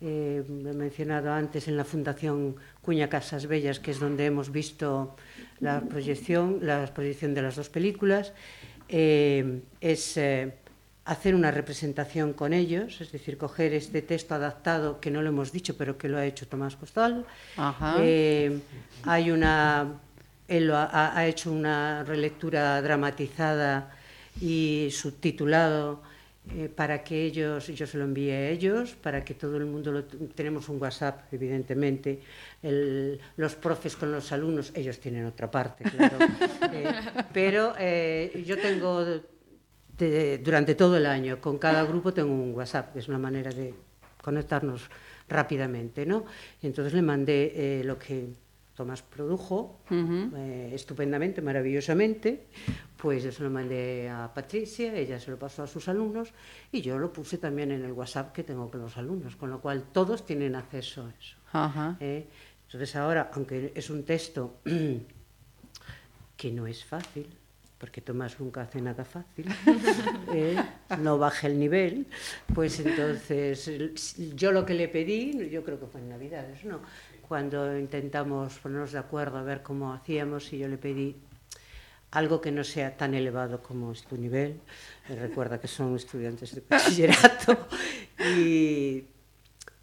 eh, 0.00 0.42
he 0.46 0.72
mencionado 0.74 1.32
antes 1.32 1.68
en 1.68 1.76
la 1.76 1.84
Fundación 1.84 2.56
Cuña 2.82 3.08
Casas 3.08 3.46
Bellas, 3.46 3.80
que 3.80 3.90
es 3.90 4.00
donde 4.00 4.26
hemos 4.26 4.50
visto 4.50 5.16
la 5.60 5.80
proyección, 5.80 6.58
la 6.62 6.92
proyección 6.92 7.34
de 7.34 7.42
las 7.42 7.56
dos 7.56 7.68
películas, 7.68 8.32
es 8.88 10.18
hacer 11.04 11.34
una 11.34 11.50
representación 11.50 12.32
con 12.32 12.52
ellos, 12.52 13.00
es 13.00 13.12
decir, 13.12 13.36
coger 13.36 13.74
este 13.74 14.02
texto 14.02 14.34
adaptado, 14.34 15.00
que 15.00 15.10
no 15.10 15.22
lo 15.22 15.28
hemos 15.28 15.52
dicho, 15.52 15.76
pero 15.76 15.98
que 15.98 16.08
lo 16.08 16.16
ha 16.16 16.24
hecho 16.24 16.48
Tomás 16.48 16.76
Costal. 16.76 17.26
Ajá. 17.56 17.96
Eh, 18.00 18.58
hay 19.04 19.30
una 19.30 20.00
él 20.48 20.70
ha, 20.70 21.16
ha 21.16 21.26
hecho 21.26 21.52
una 21.52 22.04
relectura 22.04 22.80
dramatizada 22.82 23.90
y 24.40 24.88
subtitulado 24.90 26.02
eh, 26.52 26.68
para 26.68 27.02
que 27.02 27.24
ellos, 27.24 27.68
yo 27.68 27.86
se 27.86 27.96
lo 27.96 28.04
envíe 28.04 28.30
a 28.30 28.50
ellos, 28.50 28.94
para 28.94 29.24
que 29.24 29.32
todo 29.32 29.56
el 29.56 29.64
mundo 29.64 29.90
lo, 29.90 30.04
tenemos 30.04 30.68
un 30.68 30.80
WhatsApp, 30.80 31.32
evidentemente, 31.32 32.20
el, 32.62 33.18
los 33.38 33.54
profes 33.54 33.96
con 33.96 34.12
los 34.12 34.30
alumnos, 34.30 34.70
ellos 34.74 35.00
tienen 35.00 35.24
otra 35.24 35.50
parte, 35.50 35.84
claro, 35.84 36.18
eh, 36.72 36.92
pero 37.32 37.72
eh, 37.78 38.44
yo 38.46 38.58
tengo 38.58 39.06
de, 39.96 40.38
durante 40.44 40.74
todo 40.74 40.98
el 40.98 41.06
año, 41.06 41.40
con 41.40 41.56
cada 41.56 41.82
grupo 41.84 42.12
tengo 42.12 42.34
un 42.34 42.54
WhatsApp, 42.54 42.92
que 42.92 42.98
es 42.98 43.08
una 43.08 43.18
manera 43.18 43.50
de 43.50 43.72
conectarnos 44.20 44.90
rápidamente, 45.26 46.04
¿no? 46.04 46.26
Y 46.60 46.66
entonces 46.66 46.92
le 46.92 47.00
mandé 47.00 47.80
lo 47.86 47.98
que 47.98 48.28
Tomás 48.74 49.02
produjo 49.02 49.80
uh 49.88 49.94
-huh. 49.94 50.36
eh, 50.36 50.70
estupendamente, 50.74 51.40
maravillosamente, 51.40 52.46
pues 52.96 53.22
yo 53.22 53.30
se 53.30 53.42
lo 53.44 53.50
mandé 53.50 54.08
a 54.10 54.32
Patricia, 54.34 54.94
ella 54.94 55.20
se 55.20 55.30
lo 55.30 55.38
pasó 55.38 55.62
a 55.62 55.66
sus 55.66 55.88
alumnos 55.88 56.32
y 56.72 56.82
yo 56.82 56.98
lo 56.98 57.12
puse 57.12 57.38
también 57.38 57.70
en 57.70 57.84
el 57.84 57.92
WhatsApp 57.92 58.32
que 58.32 58.42
tengo 58.42 58.70
con 58.70 58.80
los 58.80 58.96
alumnos, 58.96 59.36
con 59.36 59.50
lo 59.50 59.60
cual 59.60 59.84
todos 59.92 60.26
tienen 60.26 60.56
acceso 60.56 61.06
a 61.06 61.10
eso. 61.10 61.36
Uh 61.52 61.58
-huh. 61.58 61.96
eh, 62.00 62.26
entonces 62.66 62.96
ahora, 62.96 63.30
aunque 63.34 63.72
es 63.76 63.90
un 63.90 64.02
texto 64.02 64.58
que 66.36 66.50
no 66.50 66.66
es 66.66 66.84
fácil, 66.84 67.28
porque 67.78 68.00
Tomás 68.00 68.40
nunca 68.40 68.62
hace 68.62 68.80
nada 68.80 69.04
fácil, 69.04 69.46
eh, 70.34 70.56
no 70.98 71.18
baja 71.18 71.46
el 71.46 71.58
nivel, 71.58 72.06
pues 72.54 72.80
entonces 72.80 74.16
yo 74.34 74.50
lo 74.50 74.64
que 74.64 74.74
le 74.74 74.88
pedí, 74.88 75.50
yo 75.50 75.62
creo 75.62 75.78
que 75.78 75.86
fue 75.86 76.00
en 76.00 76.08
Navidades, 76.08 76.64
¿no? 76.64 76.80
Cuando 77.28 77.78
intentamos 77.78 78.58
ponernos 78.58 78.92
de 78.92 78.98
acuerdo 78.98 79.38
a 79.38 79.42
ver 79.42 79.62
cómo 79.62 79.92
hacíamos 79.92 80.52
y 80.52 80.58
yo 80.58 80.68
le 80.68 80.78
pedí 80.78 81.16
algo 82.10 82.40
que 82.40 82.52
no 82.52 82.62
sea 82.62 82.96
tan 82.96 83.14
elevado 83.14 83.60
como 83.60 83.90
es 83.92 84.04
tu 84.04 84.16
nivel, 84.16 84.60
recuerda 85.08 85.60
que 85.60 85.66
son 85.66 85.96
estudiantes 85.96 86.54
de 86.54 86.62
bachillerato, 86.68 87.66
y, 88.38 89.04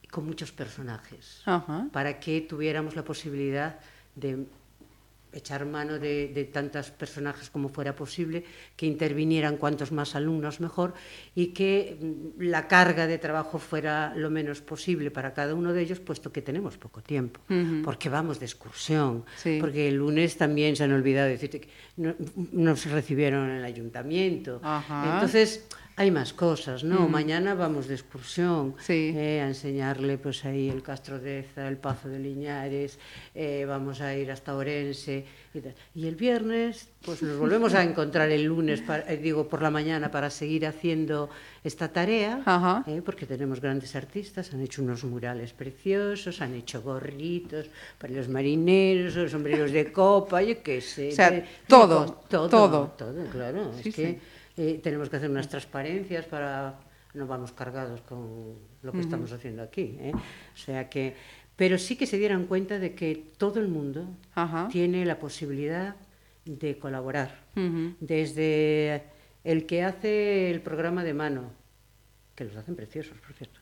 con 0.10 0.26
muchos 0.26 0.52
personajes, 0.52 1.44
para 1.92 2.20
que 2.20 2.42
tuviéramos 2.42 2.96
la 2.96 3.04
posibilidad 3.04 3.80
de 4.16 4.46
echar 5.34 5.66
mano 5.66 6.00
de, 6.00 6.28
de 6.30 6.44
tantos 6.46 6.92
personajes 6.92 7.50
como 7.50 7.70
fuera 7.70 7.96
posible, 7.96 8.44
que 8.76 8.86
intervinieran 8.86 9.58
cuantos 9.58 9.92
más 9.92 10.16
alumnos 10.16 10.60
mejor 10.60 10.94
y 11.36 11.48
que 11.48 11.98
mm, 12.00 12.42
la 12.44 12.68
carga 12.68 13.08
de 13.08 13.18
trabajo 13.18 13.60
fuera 13.60 14.14
lo 14.16 14.30
menos 14.30 14.62
posible 14.62 15.12
para 15.12 15.34
cada 15.34 15.56
uno 15.56 15.74
de 15.74 15.82
ellos, 15.82 16.00
puesto 16.00 16.32
que 16.32 16.42
tenemos 16.42 16.78
poco 16.78 17.02
tiempo, 17.02 17.40
uh 17.50 17.54
-huh. 17.54 17.84
porque 17.84 18.10
vamos 18.10 18.40
de 18.40 18.46
excursión, 18.46 19.26
sí. 19.38 19.58
porque 19.60 19.88
el 19.88 19.96
lunes 19.96 20.38
también 20.38 20.76
se 20.76 20.84
han 20.84 20.94
olvidado 20.94 21.28
de 21.28 21.34
decirte 21.34 21.62
que 21.62 21.70
no, 21.98 22.16
nos 22.52 22.86
recibieron 22.86 23.50
en 23.50 23.58
el 23.58 23.66
ayuntamiento. 23.66 24.60
Ajá. 24.64 25.14
Entonces, 25.14 25.68
hay 25.96 26.12
más 26.12 26.34
cosas, 26.34 26.84
¿no? 26.84 27.08
Mm. 27.08 27.12
Mañana 27.12 27.54
vamos 27.56 27.88
de 27.88 27.96
excursión 27.96 28.76
sí. 28.80 29.14
eh, 29.16 29.42
a 29.42 29.48
enseñarle 29.48 30.18
pues 30.18 30.46
ahí 30.46 30.70
el 30.70 30.82
Castro 30.82 31.20
Deza, 31.20 31.68
el 31.68 31.78
Pazo 31.78 32.10
de 32.10 32.20
Liñares, 32.20 32.98
eh, 33.36 33.66
vamos 33.68 34.02
a 34.02 34.16
ir 34.16 34.32
hasta 34.32 34.56
Orense 34.56 35.26
y, 35.54 35.60
tal. 35.60 35.76
y 35.94 36.08
el 36.08 36.16
viernes 36.16 36.88
pues 37.04 37.22
nos 37.22 37.38
volvemos 37.38 37.74
a 37.74 37.84
encontrar 37.90 38.30
el 38.30 38.44
lunes, 38.44 38.82
para, 38.82 39.12
eh, 39.12 39.18
digo 39.18 39.48
por 39.48 39.62
la 39.62 39.70
mañana 39.70 40.10
para 40.12 40.30
seguir 40.30 40.66
haciendo 40.66 41.30
esta 41.64 41.90
tarea, 41.90 42.42
eh, 42.88 43.02
porque 43.04 43.26
tenemos 43.26 43.60
grandes 43.60 43.96
artistas, 43.96 44.54
han 44.54 44.62
hecho 44.62 44.82
unos 44.82 45.04
murales 45.04 45.54
preciosos, 45.54 46.42
han 46.42 46.54
hecho 46.56 46.82
gorritos 46.82 47.68
para 48.00 48.14
los 48.14 48.30
marineros, 48.30 49.16
los 49.16 49.32
sombreros 49.32 49.72
de 49.72 49.92
copa, 49.92 50.42
yo 50.42 50.62
qué 50.64 50.82
sé. 50.82 51.10
O 51.10 51.12
sea, 51.12 51.32
de, 51.32 51.46
todo, 51.68 52.24
todo, 52.30 52.50
todo, 52.50 52.94
todo, 52.98 53.26
claro, 53.32 53.72
sí, 53.82 53.90
es 53.90 53.96
que... 53.96 54.06
Sí 54.08 54.20
eh, 54.62 54.80
tenemos 54.84 55.10
que 55.10 55.16
hacer 55.16 55.30
unas 55.30 55.50
transparencias 55.50 56.26
para 56.26 56.80
no 57.16 57.26
vamos 57.26 57.52
cargados 57.52 58.02
con 58.02 58.20
lo 58.84 58.92
que 58.92 58.98
uh 58.98 59.02
-huh. 59.02 59.06
estamos 59.06 59.32
haciendo 59.32 59.64
aquí 59.64 59.98
¿eh? 60.00 60.12
o 60.14 60.58
sea 60.58 60.88
que 60.88 61.16
pero 61.56 61.80
sí 61.80 61.96
que 61.96 62.06
se 62.06 62.18
dieran 62.18 62.46
cuenta 62.46 62.78
de 62.78 62.94
que 62.94 63.10
todo 63.38 63.60
el 63.60 63.70
mundo 63.70 64.08
tiene 64.72 65.04
la 65.06 65.18
posibilidad 65.18 65.96
de 66.46 66.78
colaborar 66.78 67.30
uh 67.56 67.60
-huh. 67.60 67.96
desde 68.00 69.04
el 69.44 69.66
que 69.66 69.84
hace 69.84 70.52
el 70.52 70.62
programa 70.62 71.04
de 71.04 71.14
mano 71.16 71.44
que 72.36 72.46
los 72.46 72.56
hacen 72.56 72.76
preciosos 72.76 73.18
por 73.18 73.34
cierto 73.34 73.60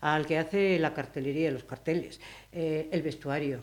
al 0.00 0.26
que 0.26 0.36
hace 0.36 0.78
la 0.80 0.92
cartelería 0.92 1.52
los 1.52 1.64
carteles 1.64 2.20
eh, 2.50 2.88
el 2.90 3.02
vestuario 3.02 3.60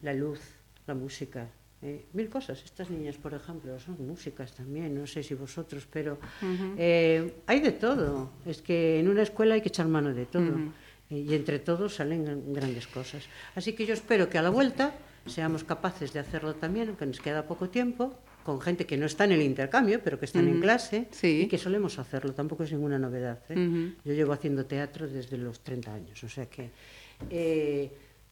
la 0.00 0.14
luz 0.14 0.40
la 0.86 0.94
música 0.94 1.48
eh, 1.82 2.04
mil 2.12 2.28
cosas. 2.28 2.62
Estas 2.62 2.90
niñas, 2.90 3.16
por 3.16 3.32
ejemplo, 3.32 3.78
son 3.80 3.96
músicas 4.06 4.52
también, 4.52 4.94
no 4.94 5.06
sé 5.06 5.22
si 5.22 5.32
vosotros, 5.34 5.88
pero 5.90 6.18
uh 6.42 6.44
-huh. 6.44 6.74
eh, 6.76 7.34
hay 7.46 7.60
de 7.60 7.72
todo. 7.72 8.32
Es 8.44 8.60
que 8.60 9.00
en 9.00 9.08
una 9.08 9.22
escuela 9.22 9.54
hay 9.54 9.62
que 9.62 9.68
echar 9.68 9.88
mano 9.88 10.12
de 10.12 10.26
todo. 10.26 10.42
Uh 10.42 10.68
-huh. 10.68 10.72
eh, 11.08 11.24
y 11.26 11.34
entre 11.34 11.58
todos 11.58 11.94
salen 11.94 12.52
grandes 12.52 12.86
cosas. 12.86 13.24
Así 13.54 13.72
que 13.72 13.86
yo 13.86 13.94
espero 13.94 14.28
que 14.28 14.36
a 14.36 14.42
la 14.42 14.50
vuelta 14.50 14.92
seamos 15.24 15.64
capaces 15.64 16.12
de 16.12 16.20
hacerlo 16.20 16.54
también, 16.54 16.88
aunque 16.88 17.06
nos 17.06 17.18
queda 17.18 17.46
poco 17.46 17.70
tiempo, 17.70 18.14
con 18.44 18.60
gente 18.60 18.84
que 18.84 18.98
no 18.98 19.06
está 19.06 19.24
en 19.24 19.32
el 19.32 19.42
intercambio, 19.42 20.00
pero 20.04 20.18
que 20.18 20.26
están 20.26 20.44
uh 20.44 20.50
-huh. 20.50 20.54
en 20.56 20.60
clase, 20.60 21.08
sí. 21.12 21.42
y 21.44 21.46
que 21.48 21.56
solemos 21.56 21.98
hacerlo. 21.98 22.34
Tampoco 22.34 22.64
es 22.64 22.72
ninguna 22.72 22.98
novedad. 22.98 23.40
¿eh? 23.48 23.94
Yo 24.04 24.12
llevo 24.12 24.32
haciendo 24.34 24.66
teatro 24.66 25.08
desde 25.08 25.38
los 25.38 25.60
30 25.60 25.94
años, 25.94 26.22
o 26.24 26.28
sea 26.28 26.44
que... 26.44 26.70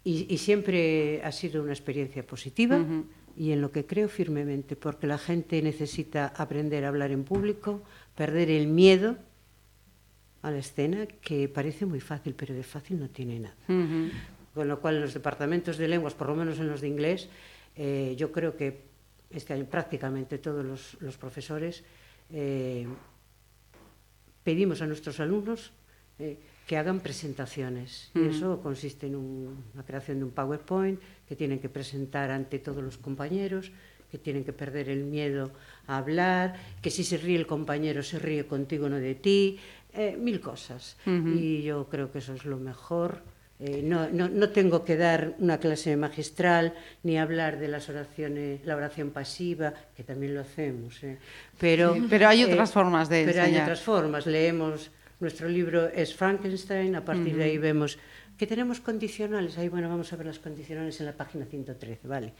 Y, 0.05 0.33
y, 0.33 0.39
siempre 0.39 1.21
ha 1.23 1.33
sido 1.33 1.61
una 1.63 1.73
experiencia 1.73 2.23
positiva 2.25 2.79
y 3.39 3.53
en 3.53 3.61
lo 3.61 3.71
que 3.71 3.87
creo 3.87 4.09
firmemente, 4.09 4.75
porque 4.75 5.07
la 5.07 5.17
gente 5.17 5.63
necesita 5.63 6.27
aprender 6.37 6.85
a 6.85 6.89
hablar 6.89 7.13
en 7.13 7.23
público, 7.23 7.81
perder 8.17 8.51
el 8.51 8.67
miedo 8.67 9.17
a 10.43 10.51
la 10.51 10.59
escena, 10.59 11.07
que 11.07 11.49
parece 11.49 11.87
muy 11.87 12.01
fácil, 12.01 12.35
pero 12.35 12.53
de 12.53 12.65
fácil 12.65 12.99
no 12.99 13.09
tiene 13.09 13.39
nada. 13.39 13.55
Uh 13.69 13.73
-huh. 13.73 14.11
Con 14.55 14.67
lo 14.67 14.81
cual, 14.81 14.97
en 14.97 15.03
los 15.03 15.15
departamentos 15.15 15.79
de 15.79 15.87
lenguas, 15.87 16.15
por 16.15 16.27
lo 16.27 16.35
menos 16.35 16.59
en 16.59 16.67
los 16.67 16.81
de 16.81 16.89
inglés, 16.89 17.29
eh, 17.77 18.17
yo 18.19 18.33
creo 18.33 18.57
que 18.57 18.83
este 19.31 19.55
año 19.55 19.67
prácticamente 19.67 20.39
todos 20.39 20.65
los, 20.65 20.97
los 21.01 21.17
profesores 21.17 21.85
eh, 22.33 22.89
pedimos 24.43 24.83
a 24.83 24.87
nuestros 24.87 25.21
alumnos 25.21 25.71
eh, 26.19 26.39
que 26.69 26.77
hagan 26.77 27.01
presentaciones. 27.01 28.11
Uh 28.15 28.19
-huh. 28.19 28.25
Y 28.27 28.37
eso 28.37 28.61
consiste 28.61 29.07
en 29.07 29.17
un, 29.17 29.65
la 29.75 29.83
creación 29.83 30.19
de 30.19 30.25
un 30.29 30.31
PowerPoint 30.31 31.01
que 31.27 31.35
tienen 31.35 31.59
que 31.59 31.71
presentar 31.71 32.31
ante 32.31 32.59
todos 32.59 32.85
los 32.85 32.99
compañeros, 32.99 33.73
que 34.11 34.19
tienen 34.19 34.45
que 34.45 34.53
perder 34.53 34.91
el 34.91 35.05
miedo 35.05 35.51
a 35.87 35.97
hablar, 35.97 36.55
que 36.83 36.91
si 36.91 37.05
se 37.05 37.17
ríe 37.17 37.37
el 37.37 37.47
compañero 37.47 38.03
se 38.03 38.19
ríe 38.19 38.45
contigo, 38.47 38.89
no 38.89 38.97
de 38.97 39.15
ti, 39.15 39.59
eh, 39.95 40.17
mil 40.21 40.41
cosas. 40.41 40.99
Uh 41.07 41.11
-huh. 41.11 41.35
Y 41.41 41.63
yo 41.63 41.89
creo 41.89 42.13
que 42.13 42.19
eso 42.19 42.35
es 42.35 42.45
lo 42.45 42.59
mejor. 42.59 43.23
Eh, 43.61 43.81
no, 43.83 44.09
no, 44.11 44.29
no, 44.29 44.51
tengo 44.51 44.85
que 44.85 44.97
dar 44.97 45.35
una 45.41 45.59
clase 45.59 45.97
magistral 45.97 46.75
ni 47.03 47.19
hablar 47.19 47.59
de 47.59 47.67
las 47.67 47.89
oraciones, 47.89 48.65
la 48.65 48.77
oración 48.77 49.11
pasiva, 49.11 49.73
que 49.97 50.05
también 50.05 50.35
lo 50.35 50.43
hacemos. 50.43 51.03
Eh. 51.03 51.19
Pero, 51.59 51.95
sí, 51.95 52.07
pero 52.09 52.29
hay 52.29 52.45
otras 52.45 52.71
formas 52.71 53.09
de 53.09 53.25
Pero 53.25 53.39
enseñar. 53.41 53.61
hay 53.63 53.63
otras 53.63 53.81
formas. 53.81 54.27
Leemos 54.27 54.93
nuestro 55.21 55.49
libro 55.49 55.89
es 55.89 56.15
Frankenstein, 56.15 56.95
a 56.97 57.05
partir 57.05 57.35
uh 57.35 57.37
-huh. 57.37 57.39
de 57.39 57.45
ahí 57.45 57.59
vemos 57.59 57.99
que 58.39 58.47
tenemos 58.47 58.81
condicionales. 58.81 59.59
Ahí, 59.59 59.69
bueno, 59.69 59.89
vamos 59.89 60.13
a 60.13 60.17
ver 60.17 60.27
las 60.27 60.39
condicionales 60.39 61.01
en 61.01 61.07
la 61.07 61.13
página 61.13 61.45
113, 61.45 62.07
¿vale? 62.07 62.33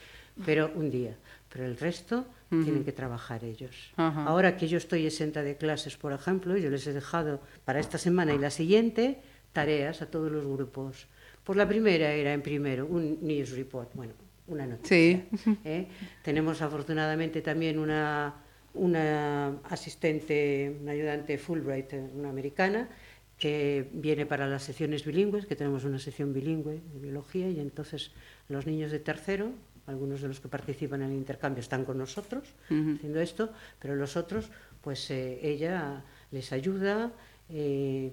Pero 0.47 0.71
un 0.77 0.91
día. 0.91 1.17
Pero 1.53 1.65
el 1.67 1.77
resto 1.77 2.25
uh 2.51 2.55
-huh. 2.55 2.65
tienen 2.65 2.85
que 2.85 2.93
trabajar 2.93 3.43
ellos. 3.45 3.91
Uh 3.97 4.03
-huh. 4.03 4.29
Ahora 4.29 4.57
que 4.57 4.69
yo 4.69 4.79
estoy 4.79 5.07
exenta 5.07 5.43
de 5.43 5.57
clases, 5.57 5.97
por 5.97 6.13
ejemplo, 6.13 6.57
yo 6.57 6.71
les 6.71 6.87
he 6.87 6.93
dejado 6.93 7.41
para 7.65 7.81
esta 7.81 7.99
semana 7.99 8.33
y 8.33 8.39
la 8.39 8.51
siguiente 8.51 9.21
tareas 9.53 10.01
a 10.03 10.07
todos 10.07 10.31
los 10.31 10.47
grupos. 10.47 11.09
Pues 11.43 11.57
la 11.57 11.67
primera 11.67 12.13
era, 12.13 12.33
en 12.33 12.43
primero, 12.43 12.87
un 12.87 13.19
news 13.23 13.51
report, 13.51 13.91
bueno, 13.95 14.13
una 14.47 14.67
noticia. 14.67 14.89
Sí. 14.89 15.59
¿eh? 15.65 15.89
Tenemos 16.23 16.63
afortunadamente 16.63 17.41
también 17.43 17.79
una 17.79 18.35
una 18.75 19.59
asistente, 19.69 20.77
una 20.81 20.93
ayudante 20.93 21.39
Fulbright, 21.39 21.93
una 22.15 22.31
americana, 22.31 22.89
que 23.39 23.89
viene 23.93 24.27
para 24.27 24.47
las 24.47 24.65
secciones 24.65 25.05
bilingües, 25.05 25.47
que 25.47 25.55
tenemos 25.55 25.85
una 25.85 25.99
sección 25.99 26.33
bilingüe 26.33 26.81
de 26.93 26.99
biología, 27.01 27.49
y 27.49 27.61
entonces 27.61 28.11
los 28.49 28.67
niños 28.67 28.91
de 28.91 28.99
tercero, 28.99 29.53
algunos 29.87 30.21
de 30.21 30.29
los 30.29 30.41
que 30.41 30.49
participan 30.49 31.03
en 31.03 31.11
el 31.13 31.17
intercambio 31.17 31.61
están 31.61 31.85
con 31.85 31.97
nosotros 31.99 32.45
uh 32.71 32.75
-huh. 32.75 32.97
haciendo 32.97 33.21
esto, 33.21 33.53
pero 33.79 33.95
los 33.97 34.17
otros, 34.17 34.51
pues 34.83 35.11
eh, 35.11 35.39
ella 35.43 36.05
les 36.31 36.53
ayuda. 36.53 37.13
Eh, 37.49 38.13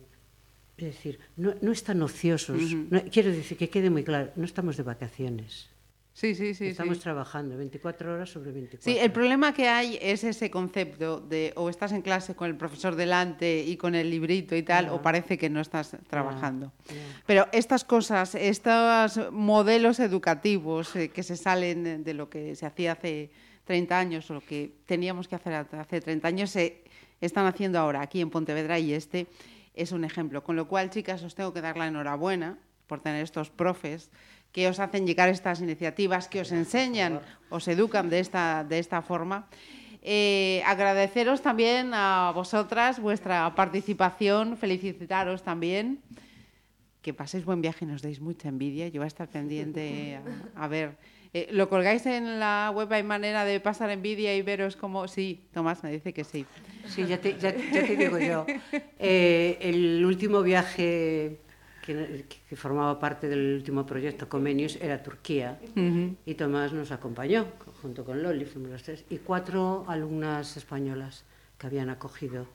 es 0.77 0.85
decir, 0.85 1.19
no, 1.37 1.55
no 1.61 1.71
están 1.71 2.01
ociosos. 2.01 2.61
Uh 2.61 2.65
-huh. 2.65 2.87
no, 2.91 3.03
quiero 3.11 3.31
decir 3.31 3.57
que 3.57 3.69
quede 3.69 3.89
muy 3.89 4.03
claro, 4.03 4.31
no 4.35 4.45
estamos 4.45 4.77
de 4.77 4.83
vacaciones. 4.83 5.69
Sí, 6.15 6.33
sí, 6.33 6.53
sí. 6.53 6.67
Estamos 6.67 6.95
sí. 6.95 7.03
trabajando 7.03 7.57
24 7.57 8.13
horas 8.13 8.29
sobre 8.29 8.53
24. 8.53 8.89
Sí, 8.89 8.97
el 8.97 9.11
problema 9.11 9.53
que 9.53 9.67
hay 9.67 9.99
es 10.01 10.23
ese 10.23 10.49
concepto 10.49 11.19
de 11.19 11.51
o 11.57 11.69
estás 11.69 11.91
en 11.91 12.01
clase 12.01 12.35
con 12.35 12.49
el 12.49 12.55
profesor 12.55 12.95
delante 12.95 13.61
y 13.67 13.75
con 13.75 13.95
el 13.95 14.09
librito 14.09 14.55
y 14.55 14.63
tal, 14.63 14.87
o 14.87 15.01
parece 15.01 15.37
que 15.37 15.49
no 15.49 15.59
estás 15.59 15.97
trabajando. 16.07 16.71
Pero 17.25 17.49
estas 17.51 17.83
cosas, 17.83 18.33
estos 18.33 19.29
modelos 19.33 19.99
educativos 19.99 20.95
eh, 20.95 21.09
que 21.09 21.21
se 21.21 21.35
salen 21.35 22.05
de 22.05 22.13
lo 22.13 22.29
que 22.29 22.55
se 22.55 22.65
hacía 22.65 22.93
hace 22.93 23.29
30 23.65 23.99
años 23.99 24.31
o 24.31 24.35
lo 24.35 24.41
que 24.41 24.71
teníamos 24.85 25.27
que 25.27 25.35
hacer 25.35 25.53
hace 25.53 25.99
30 25.99 26.25
años, 26.25 26.49
se 26.49 26.85
están 27.19 27.45
haciendo 27.45 27.77
ahora 27.77 27.99
aquí 27.99 28.21
en 28.21 28.29
Pontevedra 28.29 28.79
y 28.79 28.93
este 28.93 29.27
es 29.73 29.91
un 29.91 30.05
ejemplo. 30.05 30.45
Con 30.45 30.55
lo 30.55 30.69
cual, 30.69 30.91
chicas, 30.91 31.21
os 31.23 31.35
tengo 31.35 31.51
que 31.51 31.59
dar 31.59 31.75
la 31.75 31.87
enhorabuena 31.87 32.57
por 32.87 33.01
tener 33.01 33.21
estos 33.21 33.49
profes 33.49 34.11
que 34.55 34.69
os 34.71 34.79
hacen 34.79 35.03
llegar 35.05 35.27
estas 35.27 35.59
iniciativas, 35.59 36.29
que 36.31 36.39
os 36.39 36.55
enseñan, 36.55 37.19
os 37.51 37.67
educan 37.67 38.07
de 38.07 38.23
esta, 38.23 38.63
de 38.63 38.79
esta 38.79 39.01
forma. 39.03 39.51
Eh, 39.99 40.63
agradeceros 40.63 41.41
también 41.41 41.91
a 41.91 42.31
vosotras 42.33 43.03
vuestra 43.03 43.53
participación, 43.53 44.55
felicitaros 44.55 45.43
también. 45.43 45.99
Que 47.01 47.13
paséis 47.13 47.43
buen 47.43 47.59
viaje 47.59 47.83
y 47.83 47.87
nos 47.89 48.01
deis 48.01 48.21
mucha 48.21 48.47
envidia. 48.47 48.87
Yo 48.87 49.01
voy 49.01 49.07
a 49.07 49.11
estar 49.11 49.27
pendiente 49.27 50.21
a, 50.55 50.63
a 50.63 50.67
ver. 50.69 50.95
Eh, 51.33 51.49
¿Lo 51.51 51.67
colgáis 51.67 52.05
en 52.05 52.39
la 52.39 52.71
web? 52.73 52.87
¿Hay 52.93 53.03
manera 53.03 53.43
de 53.43 53.59
pasar 53.59 53.89
envidia 53.89 54.33
y 54.37 54.41
veros 54.41 54.77
cómo...? 54.77 55.09
Sí, 55.09 55.49
Tomás 55.51 55.83
me 55.83 55.91
dice 55.91 56.13
que 56.13 56.23
sí. 56.23 56.45
Sí, 56.87 57.05
ya 57.05 57.19
te, 57.19 57.37
ya, 57.37 57.53
ya 57.53 57.85
te 57.85 57.97
digo 57.97 58.17
yo. 58.19 58.45
Eh, 58.99 59.57
el 59.59 60.05
último 60.05 60.41
viaje 60.43 61.43
que, 61.85 62.25
que, 62.49 62.55
formaba 62.55 62.99
parte 62.99 63.27
del 63.29 63.55
último 63.55 63.85
proyecto 63.85 64.27
Comenius 64.27 64.77
era 64.81 65.01
Turquía 65.03 65.59
uh 65.61 65.79
-huh. 65.79 66.15
y 66.25 66.33
Tomás 66.35 66.73
nos 66.73 66.91
acompañó 66.91 67.47
junto 67.81 68.03
con 68.03 68.21
Loli, 68.23 68.45
fuimos 68.45 68.71
los 68.71 68.83
tres, 68.83 69.05
y 69.09 69.17
cuatro 69.19 69.85
alumnas 69.87 70.57
españolas 70.57 71.23
que 71.57 71.67
habían 71.67 71.89
acogido. 71.89 72.47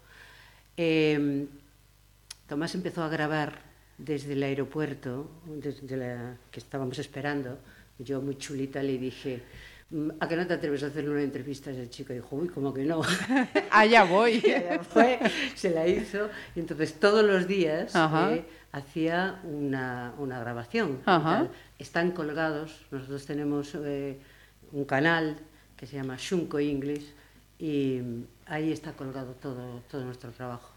Eh, 0.76 1.46
Tomás 2.46 2.74
empezó 2.74 3.02
a 3.04 3.08
grabar 3.08 3.62
desde 3.96 4.32
el 4.32 4.42
aeropuerto, 4.42 5.30
desde 5.46 5.96
la, 5.96 6.36
que 6.50 6.58
estábamos 6.58 6.98
esperando, 6.98 7.58
yo 7.98 8.20
muy 8.22 8.36
chulita 8.36 8.82
le 8.82 8.98
dije, 8.98 9.42
¿a 10.20 10.28
qué 10.28 10.36
no 10.36 10.46
te 10.46 10.54
atreves 10.54 10.82
a 10.84 10.86
hacerle 10.86 11.10
una 11.10 11.22
entrevista 11.22 11.70
a 11.70 11.72
ese 11.72 11.90
chico? 11.90 12.12
Y 12.12 12.16
dijo, 12.16 12.36
uy, 12.36 12.48
¿cómo 12.48 12.72
que 12.72 12.84
no? 12.84 13.02
Allá 13.70 14.04
voy. 14.04 14.38
Allá 14.44 14.82
fue, 14.84 15.18
se 15.54 15.70
la 15.70 15.86
hizo. 15.86 16.28
Y 16.54 16.60
entonces 16.60 16.94
todos 17.00 17.24
los 17.24 17.48
días 17.48 17.92
eh, 17.94 18.44
hacía 18.72 19.40
una, 19.44 20.14
una 20.18 20.38
grabación. 20.38 21.00
Están 21.78 22.12
colgados, 22.12 22.86
nosotros 22.90 23.26
tenemos 23.26 23.74
eh, 23.74 24.18
un 24.72 24.84
canal 24.84 25.36
que 25.76 25.86
se 25.86 25.96
llama 25.96 26.16
Shunko 26.18 26.58
English 26.58 27.12
y 27.58 28.00
ahí 28.46 28.72
está 28.72 28.92
colgado 28.92 29.32
todo, 29.34 29.82
todo 29.90 30.04
nuestro 30.04 30.30
trabajo. 30.30 30.70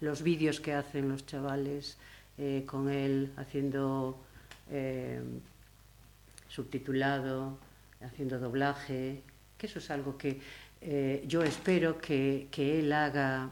Los 0.00 0.22
vídeos 0.22 0.60
que 0.60 0.74
hacen 0.74 1.08
los 1.08 1.26
chavales 1.26 1.96
eh, 2.38 2.64
con 2.66 2.88
él 2.88 3.32
haciendo 3.36 4.18
subtitulado, 6.48 7.56
haciendo 8.00 8.38
doblaje, 8.38 9.22
que 9.56 9.66
eso 9.66 9.78
es 9.78 9.90
algo 9.90 10.16
que 10.16 10.40
eh, 10.80 11.24
yo 11.26 11.42
espero 11.42 11.98
que, 11.98 12.48
que 12.50 12.80
él 12.80 12.92
haga, 12.92 13.50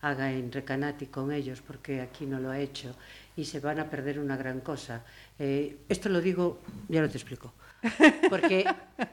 haga 0.00 0.32
en 0.32 0.50
Recanati 0.50 1.06
con 1.06 1.32
ellos, 1.32 1.62
porque 1.62 2.00
aquí 2.00 2.26
no 2.26 2.40
lo 2.40 2.50
ha 2.50 2.58
hecho, 2.58 2.94
y 3.36 3.44
se 3.44 3.60
van 3.60 3.78
a 3.78 3.88
perder 3.88 4.18
una 4.18 4.36
gran 4.36 4.60
cosa. 4.60 5.04
Eh, 5.38 5.78
esto 5.88 6.08
lo 6.08 6.20
digo, 6.20 6.60
ya 6.88 7.00
lo 7.00 7.08
te 7.08 7.18
explico, 7.18 7.52
porque 8.30 8.64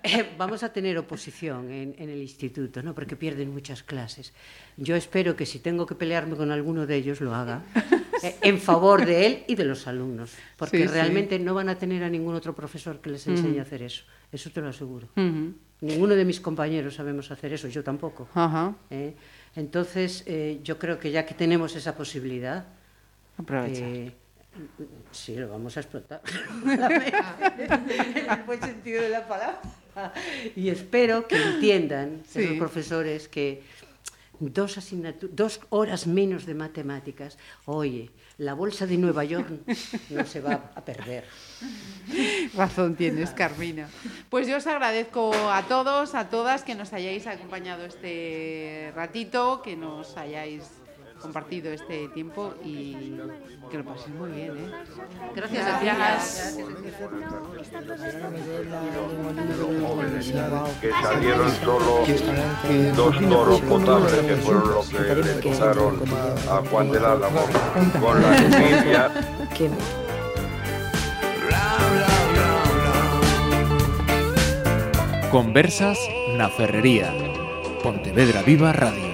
eh, 0.04 0.30
vamos 0.38 0.64
a 0.64 0.72
tener 0.72 0.98
oposición 0.98 1.72
en, 1.72 1.96
en, 1.98 2.10
el 2.10 2.22
instituto, 2.22 2.82
¿no? 2.82 2.94
porque 2.94 3.16
pierden 3.16 3.52
muchas 3.52 3.84
clases. 3.84 4.34
Yo 4.78 4.96
espero 4.96 5.36
que 5.36 5.46
si 5.46 5.60
tengo 5.60 5.86
que 5.86 5.96
pelearme 5.96 6.36
con 6.36 6.52
alguno 6.52 6.88
de 6.88 6.96
ellos, 6.96 7.22
lo 7.22 7.36
haga 7.36 7.64
eh, 8.24 8.36
en 8.42 8.60
favor 8.60 9.06
de 9.06 9.26
él 9.26 9.44
y 9.48 9.56
de 9.56 9.66
los 9.66 9.88
alumnos, 9.88 10.34
porque 10.58 10.80
sí, 10.80 10.88
realmente 10.88 11.38
sí. 11.38 11.44
no 11.44 11.54
van 11.54 11.70
a 11.70 11.76
tener 11.76 12.04
a 12.04 12.10
ningún 12.10 12.36
otro 12.36 12.56
profesor 12.56 13.00
que 13.02 13.10
les 13.10 13.28
enseñe 13.28 13.52
uh 13.52 13.56
-huh. 13.56 13.60
a 13.60 13.64
hacer 13.64 13.84
eso. 13.84 14.04
Eso 14.32 14.50
te 14.50 14.62
lo 14.62 14.70
aseguro. 14.70 15.08
Uh 15.16 15.22
-huh. 15.22 15.54
Ninguno 15.82 16.16
de 16.16 16.26
mis 16.26 16.40
compañeros 16.40 16.96
sabemos 16.96 17.32
hacer 17.32 17.54
eso, 17.54 17.68
yo 17.68 17.84
tampoco. 17.84 18.30
Uh 18.36 18.40
-huh. 18.40 18.76
¿eh? 18.92 19.14
Entonces, 19.56 20.24
eh, 20.28 20.60
yo 20.64 20.78
creo 20.78 20.98
que 20.98 21.12
ya 21.12 21.26
que 21.26 21.34
tenemos 21.34 21.76
esa 21.76 21.96
posibilidad, 21.96 22.66
Aprovecha. 23.38 23.86
Sí, 25.12 25.36
lo 25.36 25.50
vamos 25.50 25.78
a 25.78 25.82
explotar. 25.82 26.22
en 26.66 28.30
el 28.30 28.44
buen 28.46 28.62
sentido 28.62 29.02
de 29.02 29.10
la 29.10 29.28
palabra. 29.28 29.62
Y 30.56 30.70
espero 30.70 31.28
que 31.28 31.36
entiendan 31.36 32.24
sí. 32.28 32.44
esos 32.44 32.58
profesores 32.58 33.28
que 33.28 33.64
dos, 34.40 34.80
dos 35.32 35.62
horas 35.70 36.08
menos 36.08 36.46
de 36.46 36.54
matemáticas, 36.54 37.38
oye, 37.66 38.12
la 38.38 38.54
bolsa 38.54 38.88
de 38.88 38.98
Nueva 38.98 39.24
York 39.24 39.48
no 40.10 40.26
se 40.26 40.42
va 40.42 40.72
a 40.74 40.84
perder. 40.84 41.26
Razón 42.56 42.96
tienes, 42.96 43.32
Carmina. 43.32 43.88
Pues 44.30 44.48
yo 44.48 44.58
os 44.58 44.68
agradezco 44.68 45.32
a 45.34 45.64
todos, 45.68 46.16
a 46.16 46.30
todas 46.30 46.64
que 46.64 46.74
nos 46.74 46.92
hayáis 46.94 47.28
acompañado 47.28 47.86
este 47.86 48.92
ratito, 48.96 49.62
que 49.62 49.76
nos 49.76 50.18
hayáis 50.18 50.64
compartido 51.22 51.72
este 51.72 52.08
tiempo 52.10 52.54
y 52.64 53.18
que 53.70 53.78
lo 53.78 53.86
paséis 53.86 54.16
muy 54.16 54.32
bien. 54.32 54.58
¿eh? 54.58 54.72
Gracias 55.36 55.68
a 55.68 55.80
Gracias. 55.82 56.58
Que 60.82 60.92
salieron 60.92 61.52
solo 61.64 62.04
dos 62.96 63.20
toros 63.20 63.62
potables 63.62 64.14
que 64.14 64.36
fueron 64.38 64.70
los 64.72 64.90
que 64.90 65.16
le 65.16 65.40
quitaron 65.40 66.02
a 66.50 66.62
Juan 66.70 66.92
del 66.92 67.06
Álamo 67.06 67.42
con 68.00 68.22
la 68.22 68.38
envidia. 68.38 69.12
Conversas 75.32 75.98
na 76.36 76.50
Ferrería. 76.50 77.08
Pontevedra 77.82 78.44
Viva 78.44 78.74
Radio. 78.74 79.11